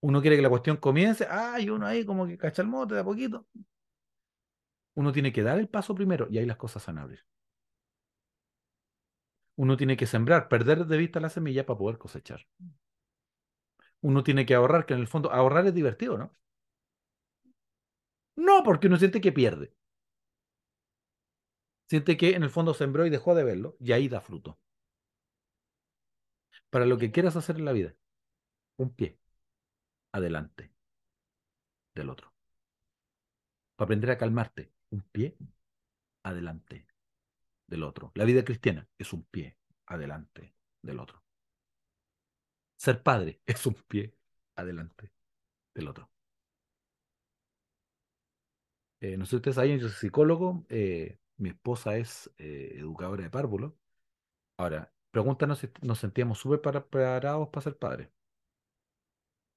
Uno 0.01 0.21
quiere 0.21 0.35
que 0.35 0.41
la 0.41 0.49
cuestión 0.49 0.77
comience, 0.77 1.27
ay, 1.29 1.69
uno 1.69 1.85
ahí 1.85 2.05
como 2.05 2.25
que 2.27 2.37
cacha 2.37 2.61
el 2.61 2.67
mote 2.67 2.95
de 2.95 3.01
a 3.01 3.03
poquito. 3.03 3.47
Uno 4.95 5.11
tiene 5.11 5.33
que 5.33 5.43
dar 5.43 5.59
el 5.59 5.67
paso 5.67 5.93
primero 5.95 6.27
y 6.29 6.37
ahí 6.37 6.45
las 6.45 6.55
cosas 6.57 6.85
van 6.85 6.99
a 6.99 7.01
abrir. 7.03 7.25
Uno 9.55 9.77
tiene 9.77 9.95
que 9.95 10.07
sembrar, 10.07 10.49
perder 10.49 10.85
de 10.87 10.97
vista 10.97 11.21
la 11.21 11.29
semilla 11.29 11.65
para 11.65 11.77
poder 11.79 11.97
cosechar. 11.97 12.45
Uno 14.01 14.23
tiene 14.23 14.45
que 14.45 14.53
ahorrar, 14.53 14.85
que 14.85 14.93
en 14.93 14.99
el 14.99 15.07
fondo 15.07 15.31
ahorrar 15.31 15.65
es 15.65 15.73
divertido, 15.73 16.17
¿no? 16.17 16.31
No, 18.35 18.63
porque 18.63 18.87
uno 18.87 18.97
siente 18.97 19.21
que 19.21 19.31
pierde. 19.31 19.73
Siente 21.87 22.17
que 22.17 22.31
en 22.35 22.41
el 22.41 22.49
fondo 22.49 22.73
sembró 22.73 23.05
y 23.05 23.11
dejó 23.11 23.35
de 23.35 23.43
verlo 23.43 23.77
y 23.79 23.91
ahí 23.91 24.07
da 24.09 24.19
fruto. 24.19 24.57
Para 26.71 26.87
lo 26.87 26.97
que 26.97 27.11
quieras 27.11 27.35
hacer 27.35 27.57
en 27.57 27.65
la 27.65 27.71
vida, 27.71 27.93
un 28.77 28.93
pie 28.95 29.20
adelante 30.13 30.71
del 31.95 32.09
otro. 32.09 32.33
Para 33.75 33.85
aprender 33.87 34.09
a 34.11 34.17
calmarte, 34.17 34.71
un 34.91 35.01
pie 35.01 35.35
adelante 36.23 36.87
del 37.67 37.83
otro. 37.83 38.11
La 38.15 38.25
vida 38.25 38.45
cristiana 38.45 38.87
es 38.99 39.13
un 39.13 39.23
pie 39.25 39.57
adelante 39.87 40.55
del 40.83 40.99
otro. 40.99 41.23
Ser 42.75 43.01
padre 43.01 43.39
es 43.45 43.65
un 43.65 43.75
pie 43.75 44.13
adelante 44.55 45.11
del 45.75 45.87
otro. 45.89 46.11
Eh, 48.99 49.17
no 49.17 49.25
sé 49.25 49.31
si 49.31 49.35
ustedes 49.37 49.55
saben, 49.55 49.79
yo 49.79 49.87
soy 49.89 49.97
psicólogo, 49.97 50.65
eh, 50.69 51.17
mi 51.37 51.49
esposa 51.49 51.97
es 51.97 52.31
eh, 52.37 52.73
educadora 52.77 53.23
de 53.23 53.29
párvulo. 53.31 53.77
Ahora, 54.57 54.93
pregúntanos 55.11 55.59
si 55.59 55.69
nos 55.81 55.99
sentíamos 55.99 56.39
súper 56.39 56.61
para- 56.61 56.87
preparados 56.87 57.49
para 57.49 57.63
ser 57.63 57.77
padres. 57.79 58.09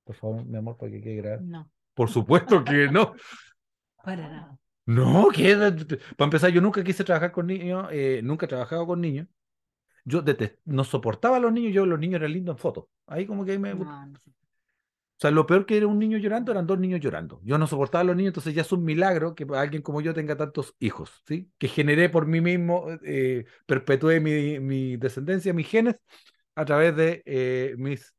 Por 0.05 0.15
favor, 0.17 0.45
mi 0.45 0.57
amor, 0.59 0.77
para 0.77 0.93
que 0.93 1.01
quede. 1.01 1.41
No, 1.41 1.71
Por 1.95 2.11
supuesto 2.11 2.65
que 2.65 2.89
no. 2.89 3.15
para 4.05 4.29
nada. 4.29 4.59
No, 4.87 5.29
¿qué? 5.35 5.57
Para 6.17 6.27
empezar, 6.27 6.51
yo 6.51 6.61
nunca 6.61 6.85
quise 6.85 7.05
trabajar 7.05 7.33
con 7.33 7.47
niños, 7.47 7.89
eh, 7.91 8.21
nunca 8.23 8.45
he 8.47 8.49
trabajado 8.49 8.87
con 8.87 9.01
niños. 9.01 9.27
Yo 10.05 10.23
detest- 10.23 10.59
no 10.67 10.85
soportaba 10.85 11.39
a 11.39 11.41
los 11.41 11.53
niños, 11.53 11.73
yo 11.75 11.87
los 11.87 11.99
niños 11.99 12.17
eran 12.21 12.33
lindos 12.33 12.55
en 12.55 12.59
fotos. 12.59 12.87
Ahí 13.07 13.27
como 13.27 13.45
que 13.45 13.53
ahí 13.53 13.59
me... 13.59 13.73
O 13.73 13.77
No, 13.77 14.07
no 14.07 14.19
sé. 14.19 14.31
sea, 15.19 15.31
lo 15.31 15.47
peor 15.47 15.65
que 15.67 15.77
era 15.77 15.87
un 15.87 15.99
niño 15.99 16.19
llorando 16.19 16.53
eran 16.53 16.67
dos 16.67 16.79
niños 16.79 17.01
llorando. 17.01 17.41
Yo 17.45 17.57
no 17.59 17.67
soportaba 17.67 18.03
a 18.03 18.05
los 18.05 18.17
niños, 18.17 18.31
entonces 18.31 18.55
ya 18.55 18.63
es 18.63 18.73
un 18.73 18.85
milagro 18.85 19.35
que 19.35 19.47
alguien 19.55 19.83
como 19.83 20.01
yo 20.01 20.13
tenga 20.15 20.37
tantos 20.37 20.75
hijos, 20.81 21.23
¿sí? 21.27 21.51
Que 21.59 21.69
generé 21.69 22.09
por 22.11 22.27
mí 22.27 22.41
mismo, 22.41 22.87
eh, 23.05 23.47
perpetué 23.67 24.21
mi, 24.21 24.61
mi 24.61 24.97
descendencia, 24.97 25.53
mis 25.55 25.69
genes, 25.69 25.97
a 26.55 26.65
través 26.65 26.97
de 26.97 27.23
eh, 27.27 27.75
mis 27.79 28.15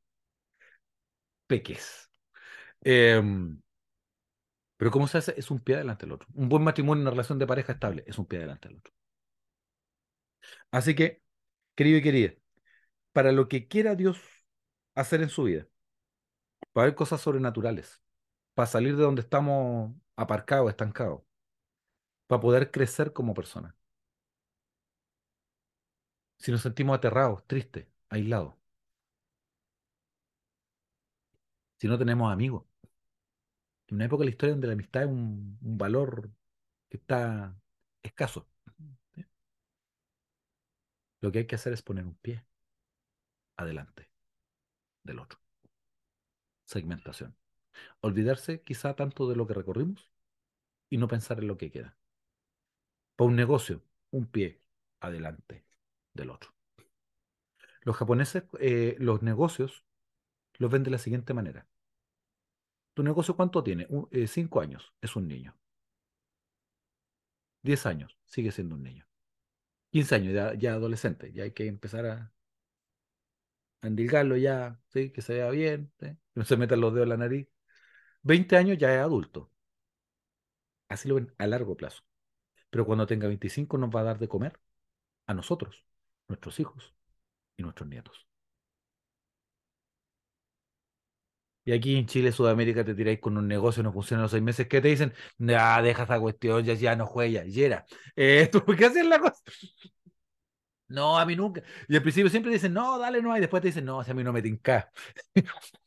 peques. 1.48 2.10
Em, 2.82 3.62
pero 4.78 4.92
¿cómo 4.92 5.08
se 5.08 5.18
hace? 5.18 5.34
Es 5.38 5.52
un 5.52 5.60
pie 5.60 5.76
adelante 5.76 6.06
del 6.06 6.14
otro. 6.14 6.28
Un 6.34 6.50
buen 6.50 6.64
matrimonio, 6.64 7.02
una 7.02 7.12
relación 7.12 7.40
de 7.40 7.48
pareja 7.48 7.74
estable, 7.74 8.04
es 8.08 8.18
un 8.20 8.26
pie 8.26 8.40
adelante 8.40 8.68
del 8.70 8.78
otro. 8.78 8.94
Así 10.72 10.96
que, 10.96 11.22
querido 11.76 11.98
y 12.00 12.02
querida, 12.04 12.34
para 13.14 13.32
lo 13.32 13.48
que 13.50 13.68
quiera 13.68 13.96
Dios 13.96 14.20
hacer 14.96 15.22
en 15.22 15.30
su 15.30 15.44
vida, 15.46 15.68
para 16.74 16.86
ver 16.88 16.96
cosas 16.96 17.22
sobrenaturales, 17.22 18.02
para 18.54 18.68
salir 18.68 18.96
de 18.98 19.04
donde 19.04 19.22
estamos 19.22 19.94
aparcados, 20.16 20.70
estancados, 20.70 21.22
para 22.28 22.42
poder 22.42 22.72
crecer 22.72 23.14
como 23.14 23.34
persona. 23.34 23.76
Si 26.38 26.50
nos 26.52 26.62
sentimos 26.62 26.96
aterrados, 26.98 27.46
tristes, 27.48 27.88
aislados, 28.10 28.56
si 31.78 31.88
no 31.88 31.98
tenemos 31.98 32.32
amigos, 32.32 32.66
en 33.88 33.96
una 33.96 34.06
época 34.06 34.22
de 34.22 34.26
la 34.26 34.32
historia 34.32 34.54
donde 34.54 34.68
la 34.68 34.74
amistad 34.74 35.04
es 35.04 35.10
un, 35.10 35.58
valor 35.62 36.32
que 36.90 36.98
está 36.98 37.56
escaso, 38.02 38.48
lo 41.22 41.32
que 41.32 41.40
hay 41.40 41.48
que 41.48 41.56
hacer 41.56 41.74
es 41.74 41.82
poner 41.82 42.06
un 42.06 42.16
pie 42.16 42.46
adelante 43.58 44.10
del 45.04 45.20
otro. 45.20 45.40
Segmentación. 46.66 47.36
Olvidarse 48.02 48.62
quizá 48.62 48.96
tanto 48.96 49.28
de 49.28 49.36
lo 49.36 49.48
que 49.48 49.54
recorrimos 49.54 50.10
y 50.90 50.98
no 50.98 51.08
pensar 51.08 51.40
en 51.40 51.48
lo 51.48 51.58
que 51.58 51.72
queda. 51.72 51.98
Para 53.16 53.28
un 53.30 53.36
negocio, 53.36 53.84
un 54.12 54.28
pie 54.28 54.62
adelante 55.00 55.66
del 56.14 56.30
otro. 56.30 56.54
Los 57.82 57.98
japoneses, 57.98 58.44
eh, 58.60 58.96
los 59.00 59.22
negocios 59.22 59.86
los 60.60 60.72
ven 60.72 60.84
de 60.84 60.92
la 60.92 60.98
siguiente 61.00 61.34
manera. 61.34 61.68
¿Tu 62.96 63.04
negocio 63.04 63.36
cuánto 63.36 63.64
tiene? 63.64 63.86
Un- 63.90 64.08
eh, 64.12 64.26
cinco 64.28 64.60
años, 64.60 64.92
es 65.02 65.16
un 65.16 65.28
niño. 65.28 65.56
Diez 67.64 67.86
años, 67.86 68.18
sigue 68.26 68.52
siendo 68.54 68.76
un 68.76 68.84
niño. 68.84 69.06
Quince 69.92 70.16
años, 70.16 70.34
ya, 70.36 70.54
ya 70.56 70.74
adolescente, 70.76 71.32
ya 71.34 71.44
hay 71.46 71.52
que 71.54 71.68
empezar 71.68 72.06
a, 72.08 72.34
a 73.82 73.88
endilgarlo 73.88 74.36
ya, 74.38 74.80
¿sí? 74.90 75.12
que 75.12 75.22
se 75.22 75.34
vea 75.36 75.50
bien, 75.50 75.92
que 76.00 76.18
no 76.36 76.44
se 76.46 76.58
metan 76.58 76.82
los 76.82 76.94
dedos 76.94 77.06
en 77.06 77.10
la 77.10 77.18
nariz. 77.18 77.48
Veinte 78.24 78.58
años 78.58 78.78
ya 78.80 78.94
es 78.96 79.02
adulto. 79.02 79.52
Así 80.90 81.08
lo 81.08 81.16
ven 81.16 81.32
a 81.38 81.46
largo 81.48 81.78
plazo. 81.78 82.04
Pero 82.72 82.86
cuando 82.88 83.08
tenga 83.08 83.28
25 83.28 83.78
nos 83.80 83.90
va 83.96 84.02
a 84.02 84.04
dar 84.06 84.20
de 84.20 84.28
comer 84.30 84.60
a 85.28 85.34
nosotros, 85.36 85.86
nuestros 86.30 86.60
hijos 86.62 86.96
y 87.58 87.64
nuestros 87.64 87.90
nietos. 87.90 88.25
Y 91.66 91.74
aquí 91.74 91.98
en 91.98 92.06
Chile, 92.06 92.32
Sudamérica, 92.32 92.86
te 92.86 92.94
tiráis 92.94 93.20
con 93.20 93.38
un 93.38 93.48
negocio, 93.48 93.82
no 93.84 93.92
funciona 93.92 94.24
los 94.24 94.32
seis 94.32 94.44
meses, 94.44 94.68
¿qué 94.68 94.82
te 94.82 94.88
dicen? 94.90 95.14
Ya, 95.40 95.82
deja 95.82 96.04
esa 96.04 96.20
cuestión, 96.20 96.64
ya, 96.64 96.74
ya 96.76 96.96
no 96.96 97.08
juega, 97.08 97.44
ya 97.46 97.66
era. 97.66 97.86
Eh, 98.16 98.48
¿tú 98.52 98.64
por 98.64 98.76
qué 98.78 98.86
haces 98.86 99.06
la 99.06 99.20
cosa? 99.20 99.42
No, 100.88 101.18
a 101.18 101.26
mí 101.26 101.36
nunca. 101.36 101.64
Y 101.88 101.96
al 101.96 102.02
principio 102.04 102.30
siempre 102.30 102.52
dicen, 102.52 102.74
no, 102.74 103.00
dale, 103.00 103.22
no, 103.22 103.36
y 103.36 103.40
después 103.40 103.62
te 103.62 103.70
dicen, 103.70 103.86
no, 103.86 104.04
si 104.04 104.12
a 104.12 104.14
mí 104.14 104.24
no 104.24 104.32
me 104.34 104.42
tinca. 104.42 104.92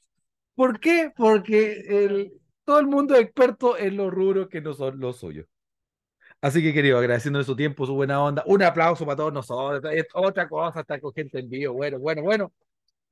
¿Por 0.55 0.81
qué? 0.81 1.13
Porque 1.17 1.83
el, 1.89 2.33
todo 2.65 2.81
el 2.81 2.87
mundo 2.87 3.15
es 3.15 3.23
experto 3.23 3.79
en 3.79 3.97
los 3.97 4.13
rubros 4.13 4.49
que 4.49 4.61
no 4.61 4.75
son 4.75 4.99
los 5.01 5.19
suyos. 5.19 5.47
Así 6.41 6.63
que, 6.63 6.73
querido, 6.73 6.99
agradeciéndole 6.99 7.45
su 7.45 7.57
tiempo, 7.57 7.87
su 7.87 7.95
buena 7.95 8.23
onda. 8.23 8.43
Un 8.47 8.63
aplauso 8.63 9.05
para 9.05 9.17
todos 9.17 9.33
nosotros. 9.33 9.93
Es 9.95 10.07
otra 10.15 10.49
cosa, 10.49 10.81
estar 10.81 11.01
con 11.01 11.13
gente 11.13 11.41
en 11.41 11.49
vivo. 11.51 11.75
Bueno, 11.75 11.99
bueno, 11.99 12.23
bueno. 12.23 12.53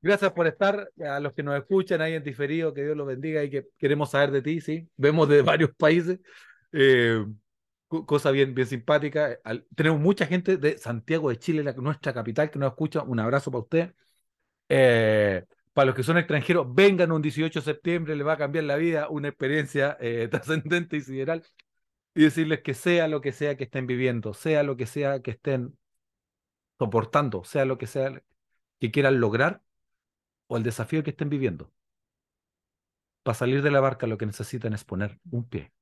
Gracias 0.01 0.31
por 0.33 0.47
estar. 0.47 0.89
A 1.05 1.19
los 1.19 1.33
que 1.33 1.43
nos 1.43 1.57
escuchan 1.57 2.01
ahí 2.01 2.13
en 2.13 2.23
diferido, 2.23 2.73
que 2.73 2.83
Dios 2.83 2.95
los 2.95 3.07
bendiga 3.07 3.43
y 3.43 3.49
que 3.49 3.67
queremos 3.77 4.11
saber 4.11 4.31
de 4.31 4.41
ti, 4.41 4.61
¿sí? 4.61 4.87
Vemos 4.95 5.27
de 5.27 5.41
varios 5.41 5.71
países. 5.75 6.19
Eh, 6.71 7.25
co- 7.87 8.05
cosa 8.05 8.31
bien, 8.31 8.53
bien 8.53 8.67
simpática. 8.67 9.39
Tenemos 9.75 9.99
mucha 9.99 10.25
gente 10.27 10.57
de 10.57 10.77
Santiago 10.77 11.29
de 11.29 11.37
Chile, 11.39 11.63
nuestra 11.77 12.13
capital, 12.13 12.51
que 12.51 12.59
nos 12.59 12.69
escucha. 12.71 13.01
Un 13.03 13.19
abrazo 13.19 13.51
para 13.51 13.63
usted. 13.63 13.93
Eh, 14.69 15.45
para 15.73 15.87
los 15.87 15.95
que 15.95 16.03
son 16.03 16.17
extranjeros, 16.17 16.67
vengan 16.73 17.11
un 17.11 17.21
18 17.21 17.59
de 17.61 17.65
septiembre, 17.65 18.15
les 18.15 18.27
va 18.27 18.33
a 18.33 18.37
cambiar 18.37 18.65
la 18.65 18.77
vida, 18.77 19.09
una 19.09 19.29
experiencia 19.29 19.97
eh, 20.01 20.27
trascendente 20.31 20.97
y 20.97 21.01
sideral 21.01 21.43
y 22.15 22.23
decirles 22.23 22.61
que 22.61 22.73
sea 22.75 23.07
lo 23.07 23.21
que 23.21 23.31
sea 23.33 23.57
que 23.57 23.65
estén 23.65 23.87
viviendo, 23.87 24.33
sea 24.33 24.63
lo 24.63 24.77
que 24.77 24.87
sea 24.87 25.21
que 25.21 25.31
estén 25.31 25.77
soportando, 26.79 27.43
sea 27.43 27.65
lo 27.65 27.77
que 27.77 27.87
sea 27.87 28.21
que 28.79 28.91
quieran 28.91 29.19
lograr 29.19 29.61
o 30.47 30.57
el 30.57 30.63
desafío 30.63 31.03
que 31.03 31.11
estén 31.11 31.29
viviendo, 31.29 31.71
para 33.23 33.35
salir 33.35 33.61
de 33.61 33.71
la 33.71 33.81
barca 33.81 34.07
lo 34.07 34.17
que 34.17 34.25
necesitan 34.25 34.73
es 34.73 34.85
poner 34.85 35.19
un 35.31 35.47
pie 35.47 35.73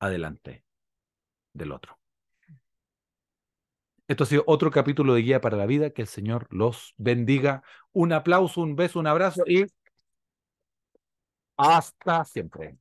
adelante 0.00 0.64
del 1.54 1.72
otro. 1.72 1.98
Esto 4.08 4.24
ha 4.24 4.26
sido 4.26 4.44
otro 4.46 4.70
capítulo 4.70 5.14
de 5.14 5.22
Guía 5.22 5.40
para 5.40 5.56
la 5.56 5.64
Vida. 5.66 5.90
Que 5.90 6.02
el 6.02 6.08
Señor 6.08 6.46
los 6.50 6.94
bendiga. 6.98 7.62
Un 7.92 8.12
aplauso, 8.12 8.60
un 8.60 8.76
beso, 8.76 8.98
un 9.00 9.06
abrazo 9.06 9.42
y 9.46 9.64
hasta 11.56 12.24
siempre. 12.24 12.76